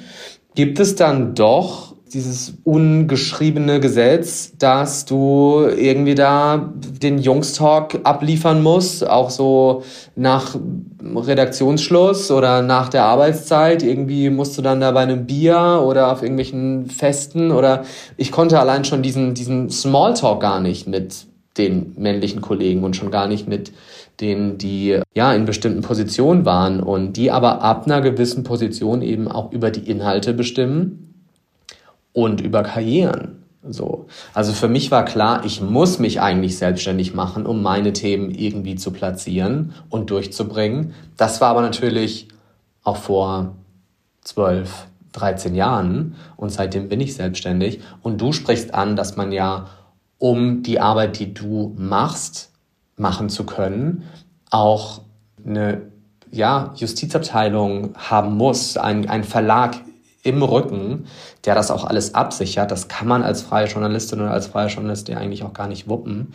[0.55, 9.07] gibt es dann doch dieses ungeschriebene Gesetz, dass du irgendwie da den Jungstalk abliefern musst,
[9.07, 9.83] auch so
[10.15, 10.57] nach
[11.03, 13.83] Redaktionsschluss oder nach der Arbeitszeit.
[13.83, 17.85] Irgendwie musst du dann da bei einem Bier oder auf irgendwelchen Festen oder
[18.17, 21.27] ich konnte allein schon diesen, diesen Smalltalk gar nicht mit
[21.59, 23.73] den männlichen Kollegen und schon gar nicht mit
[24.21, 29.27] denen, die ja in bestimmten Positionen waren und die aber ab einer gewissen Position eben
[29.27, 31.06] auch über die Inhalte bestimmen
[32.17, 33.45] und über Karrieren.
[33.69, 34.07] So.
[34.33, 38.75] Also für mich war klar, ich muss mich eigentlich selbstständig machen, um meine Themen irgendwie
[38.75, 40.95] zu platzieren und durchzubringen.
[41.19, 42.29] Das war aber natürlich
[42.85, 43.55] auch vor
[44.23, 47.81] zwölf, 13 Jahren und seitdem bin ich selbstständig.
[48.01, 49.67] Und du sprichst an, dass man ja,
[50.17, 52.51] um die Arbeit, die du machst,
[52.97, 54.05] machen zu können,
[54.51, 55.03] auch
[55.47, 55.83] eine
[56.31, 59.77] ja, Justizabteilung haben muss, ein, ein Verlag
[60.27, 61.07] im Rücken,
[61.45, 62.71] der das auch alles absichert.
[62.71, 65.89] Das kann man als freie Journalistin oder als freier Journalist ja eigentlich auch gar nicht
[65.89, 66.33] wuppen.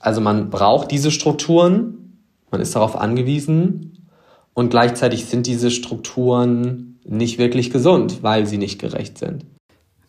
[0.00, 2.18] Also man braucht diese Strukturen,
[2.50, 4.08] man ist darauf angewiesen
[4.54, 9.44] und gleichzeitig sind diese Strukturen nicht wirklich gesund, weil sie nicht gerecht sind.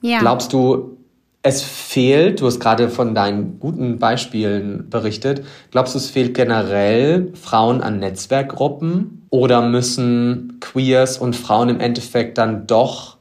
[0.01, 0.19] Ja.
[0.19, 0.97] Glaubst du,
[1.41, 7.33] es fehlt, du hast gerade von deinen guten Beispielen berichtet, glaubst du, es fehlt generell
[7.36, 13.14] Frauen an Netzwerkgruppen oder müssen Queers und Frauen im Endeffekt dann doch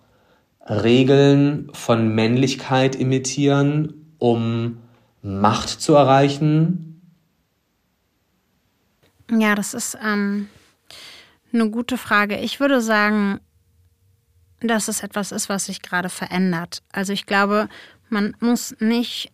[0.69, 4.79] Regeln von Männlichkeit imitieren, um
[5.23, 7.01] Macht zu erreichen?
[9.31, 10.49] Ja, das ist ähm,
[11.53, 12.39] eine gute Frage.
[12.39, 13.41] Ich würde sagen,
[14.61, 16.83] dass es etwas ist, was sich gerade verändert.
[16.93, 17.69] Also ich glaube,
[18.09, 19.33] man muss nicht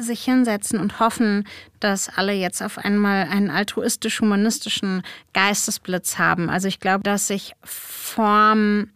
[0.00, 1.48] sich hinsetzen und hoffen,
[1.80, 5.02] dass alle jetzt auf einmal einen altruistisch-humanistischen
[5.32, 6.50] Geistesblitz haben.
[6.50, 8.90] Also ich glaube, dass sich Form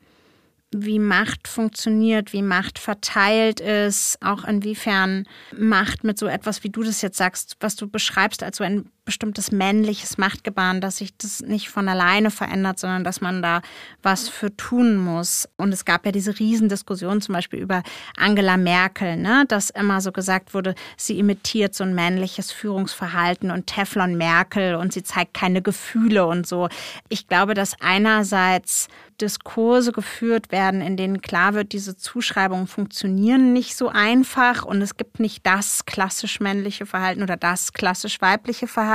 [0.74, 5.24] wie Macht funktioniert, wie Macht verteilt ist, auch inwiefern
[5.56, 8.90] Macht mit so etwas, wie du das jetzt sagst, was du beschreibst als so ein
[9.04, 13.60] bestimmtes männliches Machtgebaren, dass sich das nicht von alleine verändert, sondern dass man da
[14.00, 15.48] was für tun muss.
[15.56, 17.82] Und es gab ja diese Riesendiskussion zum Beispiel über
[18.16, 19.44] Angela Merkel, ne?
[19.48, 24.92] dass immer so gesagt wurde, sie imitiert so ein männliches Führungsverhalten und Teflon Merkel und
[24.92, 26.68] sie zeigt keine Gefühle und so.
[27.08, 28.86] Ich glaube, dass einerseits
[29.20, 34.96] Diskurse geführt werden, in denen klar wird, diese Zuschreibungen funktionieren nicht so einfach und es
[34.96, 38.91] gibt nicht das klassisch männliche Verhalten oder das klassisch weibliche Verhalten.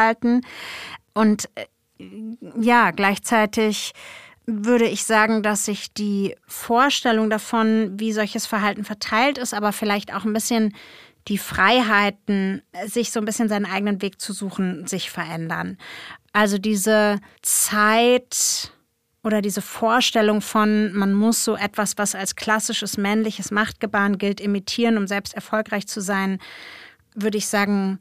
[1.14, 1.66] Und äh,
[2.60, 3.94] ja, gleichzeitig
[4.46, 10.14] würde ich sagen, dass sich die Vorstellung davon, wie solches Verhalten verteilt ist, aber vielleicht
[10.14, 10.74] auch ein bisschen
[11.28, 15.78] die Freiheiten, sich so ein bisschen seinen eigenen Weg zu suchen, sich verändern.
[16.32, 18.72] Also diese Zeit,
[19.28, 24.98] oder diese Vorstellung von, man muss so etwas, was als klassisches männliches Machtgebaren gilt, imitieren,
[24.98, 26.40] um selbst erfolgreich zu sein,
[27.14, 28.00] würde ich sagen,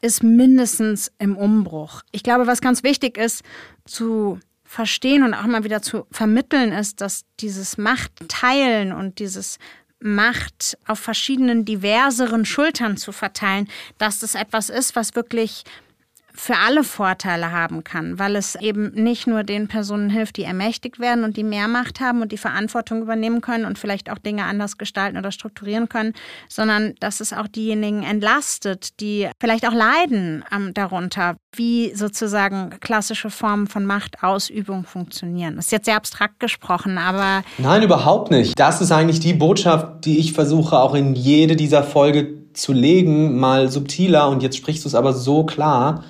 [0.00, 2.02] ist mindestens im Umbruch.
[2.12, 3.42] Ich glaube, was ganz wichtig ist
[3.84, 9.58] zu verstehen und auch mal wieder zu vermitteln, ist, dass dieses Machtteilen und dieses
[9.98, 15.64] Macht auf verschiedenen diverseren Schultern zu verteilen, dass das etwas ist, was wirklich
[16.40, 20.98] für alle Vorteile haben kann, weil es eben nicht nur den Personen hilft, die ermächtigt
[20.98, 24.44] werden und die mehr Macht haben und die Verantwortung übernehmen können und vielleicht auch Dinge
[24.44, 26.14] anders gestalten oder strukturieren können,
[26.48, 33.28] sondern dass es auch diejenigen entlastet, die vielleicht auch leiden ähm, darunter, wie sozusagen klassische
[33.28, 35.56] Formen von Machtausübung funktionieren.
[35.56, 37.42] Das ist jetzt sehr abstrakt gesprochen, aber.
[37.58, 38.58] Nein, überhaupt nicht.
[38.58, 43.38] Das ist eigentlich die Botschaft, die ich versuche auch in jede dieser Folge zu legen,
[43.38, 46.02] mal subtiler und jetzt sprichst du es aber so klar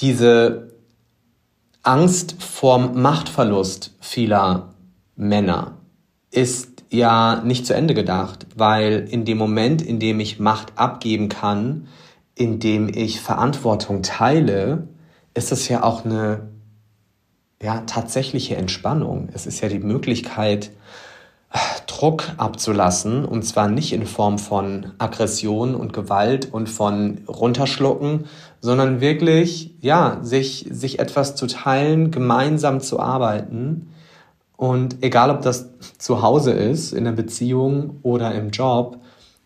[0.00, 0.72] diese
[1.82, 4.74] Angst vorm Machtverlust vieler
[5.16, 5.78] Männer
[6.30, 11.28] ist ja nicht zu Ende gedacht, weil in dem Moment, in dem ich Macht abgeben
[11.28, 11.88] kann,
[12.34, 14.88] in dem ich Verantwortung teile,
[15.34, 16.48] ist es ja auch eine
[17.62, 19.28] ja, tatsächliche Entspannung.
[19.32, 20.70] Es ist ja die Möglichkeit,
[21.86, 28.26] Druck abzulassen und zwar nicht in Form von Aggression und Gewalt und von runterschlucken,
[28.60, 33.90] sondern wirklich, ja, sich, sich etwas zu teilen, gemeinsam zu arbeiten.
[34.56, 38.98] Und egal, ob das zu Hause ist, in der Beziehung oder im Job,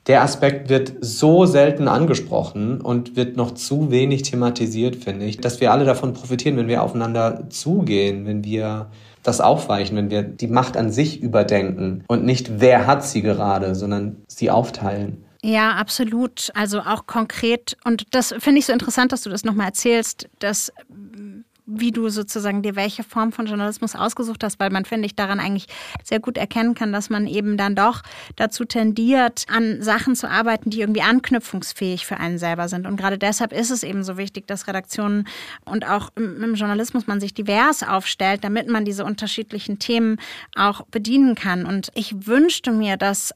[0.08, 5.60] der Aspekt wird so selten angesprochen und wird noch zu wenig thematisiert, finde ich, dass
[5.60, 8.88] wir alle davon profitieren, wenn wir aufeinander zugehen, wenn wir
[9.22, 13.76] das aufweichen, wenn wir die Macht an sich überdenken und nicht wer hat sie gerade,
[13.76, 15.24] sondern sie aufteilen.
[15.44, 16.50] Ja, absolut.
[16.54, 17.76] Also auch konkret.
[17.84, 20.72] Und das finde ich so interessant, dass du das nochmal erzählst, dass
[21.64, 25.40] wie du sozusagen dir welche Form von Journalismus ausgesucht hast, weil man, finde ich, daran
[25.40, 25.66] eigentlich
[26.02, 28.02] sehr gut erkennen kann, dass man eben dann doch
[28.36, 32.86] dazu tendiert, an Sachen zu arbeiten, die irgendwie anknüpfungsfähig für einen selber sind.
[32.86, 35.28] Und gerade deshalb ist es eben so wichtig, dass Redaktionen
[35.64, 40.18] und auch im, Journalismus man sich divers aufstellt, damit man diese unterschiedlichen Themen
[40.56, 41.64] auch bedienen kann.
[41.64, 43.34] Und ich wünschte mir, dass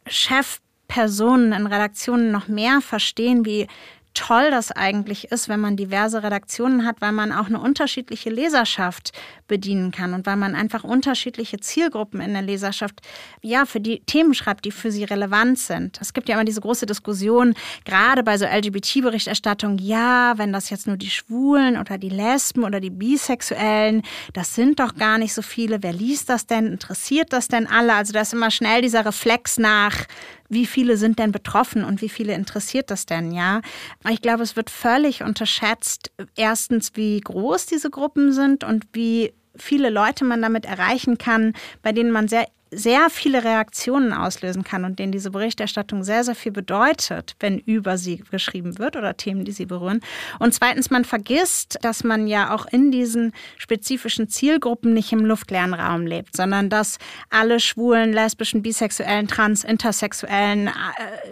[0.88, 3.66] Chefpersonen in Redaktionen noch mehr verstehen, wie
[4.14, 9.12] toll das eigentlich ist, wenn man diverse Redaktionen hat, weil man auch eine unterschiedliche Leserschaft
[9.46, 13.00] bedienen kann und weil man einfach unterschiedliche Zielgruppen in der Leserschaft,
[13.42, 15.98] ja, für die Themen schreibt, die für sie relevant sind.
[16.00, 20.86] Es gibt ja immer diese große Diskussion, gerade bei so LGBT-Berichterstattung, ja, wenn das jetzt
[20.86, 25.42] nur die Schwulen oder die Lesben oder die Bisexuellen, das sind doch gar nicht so
[25.42, 25.82] viele.
[25.82, 26.66] Wer liest das denn?
[26.66, 27.94] Interessiert das denn alle?
[27.94, 30.06] Also da ist immer schnell dieser Reflex nach,
[30.48, 33.60] wie viele sind denn betroffen und wie viele interessiert das denn, ja?
[34.08, 39.90] Ich glaube, es wird völlig unterschätzt, erstens, wie groß diese Gruppen sind und wie viele
[39.90, 41.52] Leute man damit erreichen kann,
[41.82, 46.34] bei denen man sehr sehr viele Reaktionen auslösen kann und denen diese Berichterstattung sehr, sehr
[46.34, 50.00] viel bedeutet, wenn über sie geschrieben wird oder Themen, die sie berühren.
[50.40, 55.74] Und zweitens, man vergisst, dass man ja auch in diesen spezifischen Zielgruppen nicht im luftleeren
[55.74, 56.98] Raum lebt, sondern dass
[57.30, 60.70] alle schwulen, lesbischen, bisexuellen, trans, intersexuellen, äh,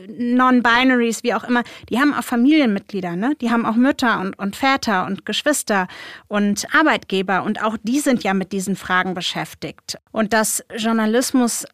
[0.08, 3.34] non-binaries, wie auch immer, die haben auch Familienmitglieder, ne?
[3.40, 5.88] die haben auch Mütter und, und Väter und Geschwister
[6.28, 9.98] und Arbeitgeber und auch die sind ja mit diesen Fragen beschäftigt.
[10.12, 11.64] Und dass Journalisten Journalismus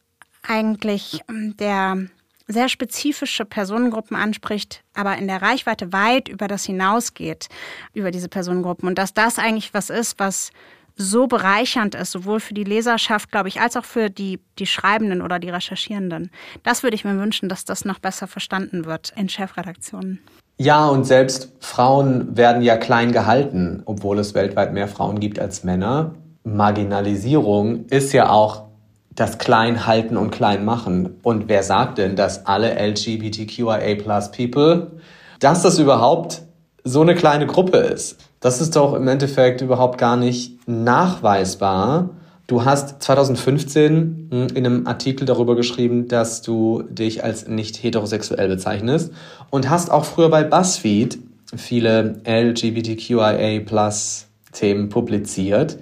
[0.47, 1.99] eigentlich ähm, der
[2.47, 7.49] sehr spezifische Personengruppen anspricht, aber in der Reichweite weit über das hinausgeht,
[7.93, 8.89] über diese Personengruppen.
[8.89, 10.51] Und dass das eigentlich was ist, was
[10.97, 15.23] so bereichernd ist, sowohl für die Leserschaft, glaube ich, als auch für die, die Schreibenden
[15.23, 16.31] oder die Recherchierenden.
[16.63, 20.21] Das würde ich mir wünschen, dass das noch besser verstanden wird in Chefredaktionen.
[20.59, 25.65] Ja, und selbst Frauen werden ja klein gehalten, obwohl es weltweit mehr Frauen gibt als
[25.65, 26.15] Männer.
[26.45, 28.70] Marginalisierung ist ja auch
[29.21, 31.17] das Klein halten und klein machen.
[31.23, 33.97] Und wer sagt denn, dass alle LGBTQIA
[34.35, 34.93] People,
[35.41, 36.43] dass das überhaupt
[36.85, 38.17] so eine kleine Gruppe ist.
[38.41, 42.09] Das ist doch im Endeffekt überhaupt gar nicht nachweisbar.
[42.47, 48.49] Du hast 2015 hm, in einem Artikel darüber geschrieben, dass du dich als nicht heterosexuell
[48.49, 49.13] bezeichnest
[49.51, 51.19] und hast auch früher bei BuzzFeed
[51.55, 53.61] viele LGBTQIA
[54.53, 55.79] Themen publiziert.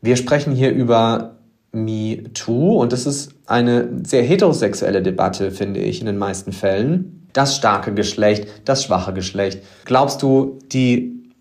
[0.00, 1.31] Wir sprechen hier über
[1.72, 7.28] Me Too und das ist eine sehr heterosexuelle Debatte, finde ich, in den meisten Fällen.
[7.32, 9.62] Das starke Geschlecht, das schwache Geschlecht.
[9.86, 11.32] Glaubst du, die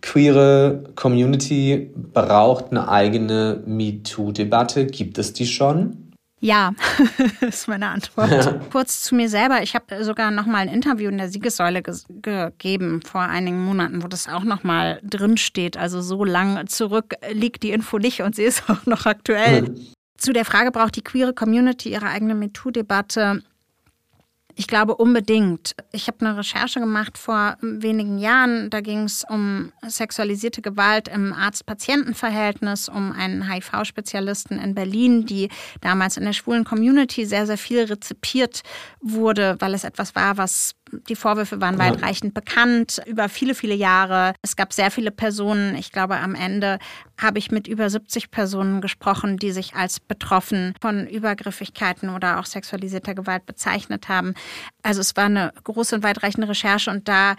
[0.00, 4.86] queere Community braucht eine eigene MeToo-Debatte?
[4.86, 6.05] Gibt es die schon?
[6.40, 6.72] Ja,
[7.40, 8.60] ist meine Antwort.
[8.70, 9.62] Kurz zu mir selber.
[9.62, 14.02] Ich habe sogar noch mal ein Interview in der Siegessäule ge gegeben vor einigen Monaten,
[14.02, 15.76] wo das auch noch mal drin steht.
[15.76, 19.74] Also so lang zurück liegt die Info nicht und sie ist auch noch aktuell.
[20.18, 23.42] Zu der Frage, braucht die queere Community ihre eigene MeToo-Debatte?
[24.58, 25.76] Ich glaube unbedingt.
[25.92, 28.70] Ich habe eine Recherche gemacht vor wenigen Jahren.
[28.70, 35.50] Da ging es um sexualisierte Gewalt im Arzt-Patienten-Verhältnis, um einen HIV-Spezialisten in Berlin, die
[35.82, 38.62] damals in der schwulen Community sehr, sehr viel rezipiert
[39.02, 40.74] wurde, weil es etwas war, was
[41.08, 44.34] die Vorwürfe waren weitreichend bekannt über viele, viele Jahre.
[44.42, 45.74] Es gab sehr viele Personen.
[45.74, 46.78] Ich glaube, am Ende
[47.20, 52.46] habe ich mit über 70 Personen gesprochen, die sich als betroffen von Übergriffigkeiten oder auch
[52.46, 54.34] sexualisierter Gewalt bezeichnet haben.
[54.82, 57.36] Also es war eine große und weitreichende Recherche und da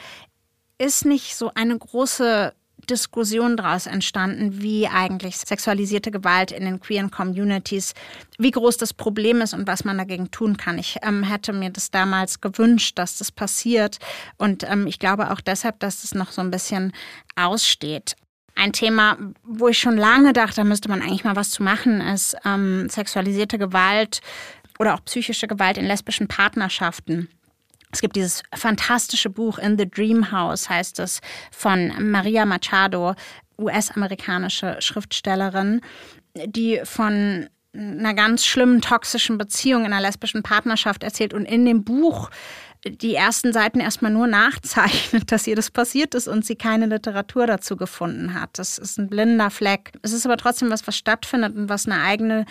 [0.78, 2.54] ist nicht so eine große
[2.90, 7.94] Diskussion daraus entstanden, wie eigentlich sexualisierte Gewalt in den queeren Communities,
[8.38, 10.78] wie groß das Problem ist und was man dagegen tun kann.
[10.78, 13.98] Ich ähm, hätte mir das damals gewünscht, dass das passiert.
[14.38, 16.94] Und ähm, ich glaube auch deshalb, dass das noch so ein bisschen
[17.36, 18.16] aussteht.
[18.56, 22.02] Ein Thema, wo ich schon lange dachte, da müsste man eigentlich mal was zu machen,
[22.02, 24.22] ist ähm, sexualisierte Gewalt
[24.80, 27.30] oder auch psychische Gewalt in lesbischen Partnerschaften.
[27.92, 31.22] Es gibt dieses fantastische Buch In the Dream House, heißt es,
[31.52, 33.16] von Maria Machado,
[33.58, 35.82] US-amerikanische Schriftstellerin,
[36.46, 41.84] die von einer ganz schlimmen toxischen Beziehung in einer lesbischen Partnerschaft erzählt und in dem
[41.84, 42.30] Buch
[42.86, 47.48] die ersten Seiten erstmal nur nachzeichnet, dass ihr das passiert ist und sie keine Literatur
[47.48, 48.52] dazu gefunden hat.
[48.54, 49.92] Das ist ein blinder Fleck.
[50.04, 52.46] Es ist aber trotzdem was, was stattfindet und was eine eigene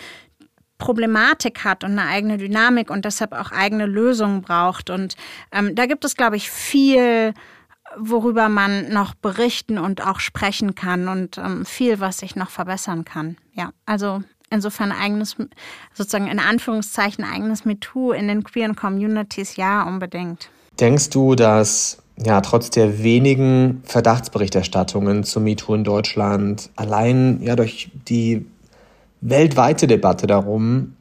[0.77, 4.89] Problematik hat und eine eigene Dynamik und deshalb auch eigene Lösungen braucht.
[4.89, 5.15] Und
[5.51, 7.33] ähm, da gibt es, glaube ich, viel,
[7.97, 13.05] worüber man noch berichten und auch sprechen kann und ähm, viel, was sich noch verbessern
[13.05, 13.37] kann.
[13.53, 15.35] Ja, also insofern eigenes,
[15.93, 20.49] sozusagen in Anführungszeichen eigenes MeToo in den queeren Communities, ja, unbedingt.
[20.79, 27.91] Denkst du, dass ja, trotz der wenigen Verdachtsberichterstattungen zu MeToo in Deutschland allein ja durch
[28.07, 28.45] die
[29.21, 30.95] weltweite Debatte darum,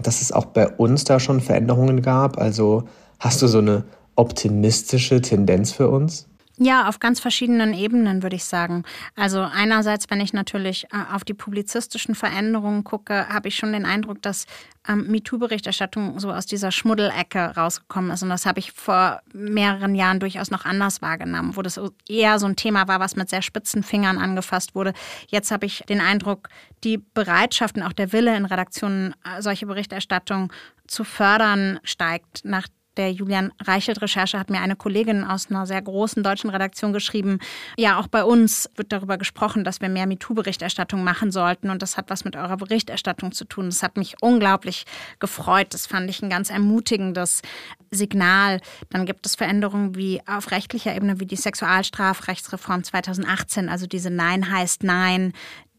[0.00, 2.38] dass es auch bei uns da schon Veränderungen gab.
[2.38, 2.84] Also
[3.18, 3.84] hast du so eine
[4.16, 6.29] optimistische Tendenz für uns?
[6.62, 8.84] Ja, auf ganz verschiedenen Ebenen würde ich sagen.
[9.16, 13.86] Also einerseits, wenn ich natürlich äh, auf die publizistischen Veränderungen gucke, habe ich schon den
[13.86, 14.44] Eindruck, dass
[14.86, 18.22] ähm, MeToo-Berichterstattung so aus dieser Schmuddelecke rausgekommen ist.
[18.22, 22.44] Und das habe ich vor mehreren Jahren durchaus noch anders wahrgenommen, wo das eher so
[22.44, 24.92] ein Thema war, was mit sehr spitzen Fingern angefasst wurde.
[25.28, 26.50] Jetzt habe ich den Eindruck,
[26.84, 30.52] die Bereitschaft und auch der Wille in Redaktionen, äh, solche Berichterstattung
[30.86, 32.66] zu fördern, steigt nach
[32.96, 37.38] der Julian Reichelt-Recherche hat mir eine Kollegin aus einer sehr großen deutschen Redaktion geschrieben,
[37.76, 41.96] ja, auch bei uns wird darüber gesprochen, dass wir mehr MeToo-Berichterstattung machen sollten und das
[41.96, 43.66] hat was mit eurer Berichterstattung zu tun.
[43.66, 44.84] Das hat mich unglaublich
[45.18, 45.68] gefreut.
[45.70, 47.42] Das fand ich ein ganz ermutigendes
[47.90, 48.60] Signal.
[48.90, 54.50] Dann gibt es Veränderungen wie auf rechtlicher Ebene wie die Sexualstrafrechtsreform 2018, also diese Nein
[54.50, 55.32] heißt Nein,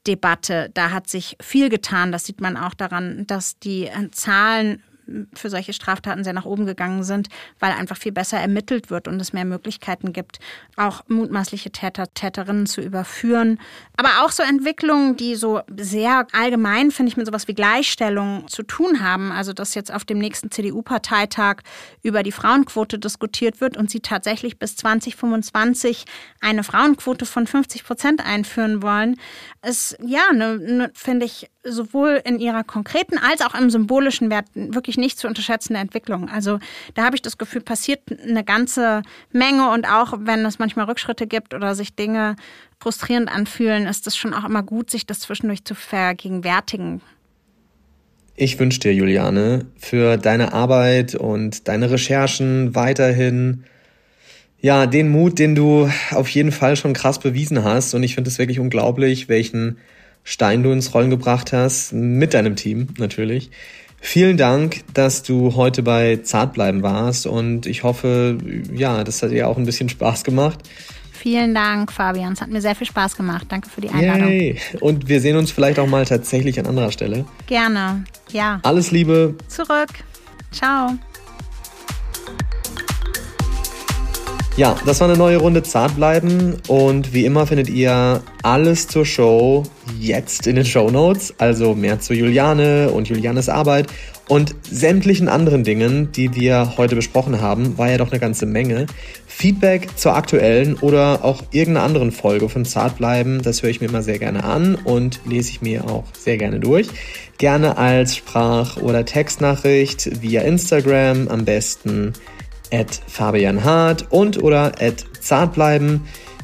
[0.07, 0.72] Debatte.
[0.74, 2.12] Da hat sich viel getan.
[2.12, 4.82] Das sieht man auch daran, dass die Zahlen
[5.34, 7.28] für solche Straftaten sehr nach oben gegangen sind,
[7.60, 10.39] weil einfach viel besser ermittelt wird und es mehr Möglichkeiten gibt,
[10.76, 13.60] auch mutmaßliche Täter, Täterinnen zu überführen.
[13.97, 18.64] Aber auch so Entwicklungen, die so sehr allgemein, finde ich, mit sowas wie Gleichstellung zu
[18.64, 19.32] tun haben.
[19.32, 21.58] Also, dass jetzt auf dem nächsten CDU-Parteitag
[22.04, 26.06] über die Frauenquote diskutiert wird und sie tatsächlich bis 2025
[26.39, 29.18] eine Frauenquote von 50 Prozent einführen wollen,
[29.68, 34.47] ist ja, ne, ne, finde ich, sowohl in ihrer konkreten als auch im symbolischen Wert
[34.54, 36.29] wirklich nicht zu unterschätzende Entwicklung.
[36.29, 36.59] Also
[36.93, 41.27] da habe ich das Gefühl, passiert eine ganze Menge und auch wenn es manchmal Rückschritte
[41.27, 42.35] gibt oder sich Dinge
[42.79, 47.01] frustrierend anfühlen, ist es schon auch immer gut, sich das zwischendurch zu vergegenwärtigen.
[48.35, 53.65] Ich wünsche dir, Juliane, für deine Arbeit und deine Recherchen weiterhin
[54.61, 57.93] ja, den Mut, den du auf jeden Fall schon krass bewiesen hast.
[57.93, 59.77] Und ich finde es wirklich unglaublich, welchen
[60.23, 63.49] Stein du ins Rollen gebracht hast, mit deinem Team natürlich,
[64.04, 68.39] Vielen Dank, dass du heute bei Zartbleiben warst und ich hoffe,
[68.74, 70.60] ja, das hat dir auch ein bisschen Spaß gemacht.
[71.12, 72.34] Vielen Dank, Fabian.
[72.34, 73.45] Es hat mir sehr viel Spaß gemacht.
[73.49, 74.28] Danke für die Einladung.
[74.28, 74.60] Yay.
[74.80, 77.26] Und wir sehen uns vielleicht auch mal tatsächlich an anderer Stelle.
[77.45, 78.60] Gerne, ja.
[78.64, 79.36] Alles Liebe.
[79.47, 79.89] Zurück.
[80.52, 80.97] Ciao.
[84.58, 89.64] Ja, das war eine neue Runde Zartbleiben und wie immer findet ihr alles zur Show
[89.97, 93.88] jetzt in den Show Notes, also mehr zu Juliane und Julianes Arbeit
[94.28, 98.88] und sämtlichen anderen Dingen, die wir heute besprochen haben, war ja doch eine ganze Menge.
[99.26, 104.04] Feedback zur aktuellen oder auch irgendeiner anderen Folge von Zartbleiben, das höre ich mir immer
[104.04, 106.88] sehr gerne an und lese ich mir auch sehr gerne durch.
[107.38, 112.14] Gerne als Sprach- oder Textnachricht via Instagram, am besten
[112.72, 116.01] at Fabian Hart und oder at Zartbleiben.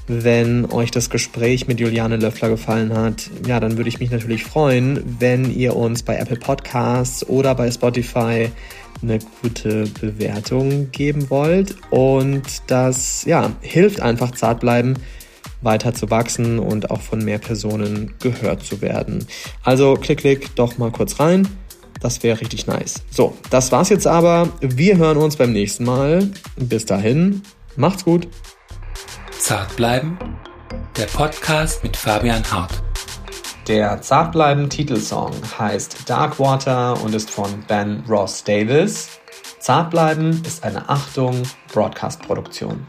[0.09, 4.45] Wenn euch das Gespräch mit Juliane Löffler gefallen hat, ja, dann würde ich mich natürlich
[4.45, 8.49] freuen, wenn ihr uns bei Apple Podcasts oder bei Spotify
[9.01, 11.75] eine gute Bewertung geben wollt.
[11.89, 14.97] Und das, ja, hilft einfach Zartbleiben
[15.61, 19.25] weiter zu wachsen und auch von mehr Personen gehört zu werden.
[19.63, 21.47] Also klick, klick doch mal kurz rein.
[21.99, 23.01] Das wäre richtig nice.
[23.09, 24.49] So, das war's jetzt aber.
[24.61, 26.29] Wir hören uns beim nächsten Mal.
[26.55, 27.41] Bis dahin,
[27.75, 28.27] macht's gut.
[29.39, 30.17] Zart bleiben.
[30.97, 32.81] Der Podcast mit Fabian Hart.
[33.67, 39.19] Der Zartbleiben Titelsong heißt Darkwater und ist von Ben Ross Davis.
[39.59, 41.43] Zartbleiben ist eine Achtung
[41.73, 42.87] Broadcast Produktion.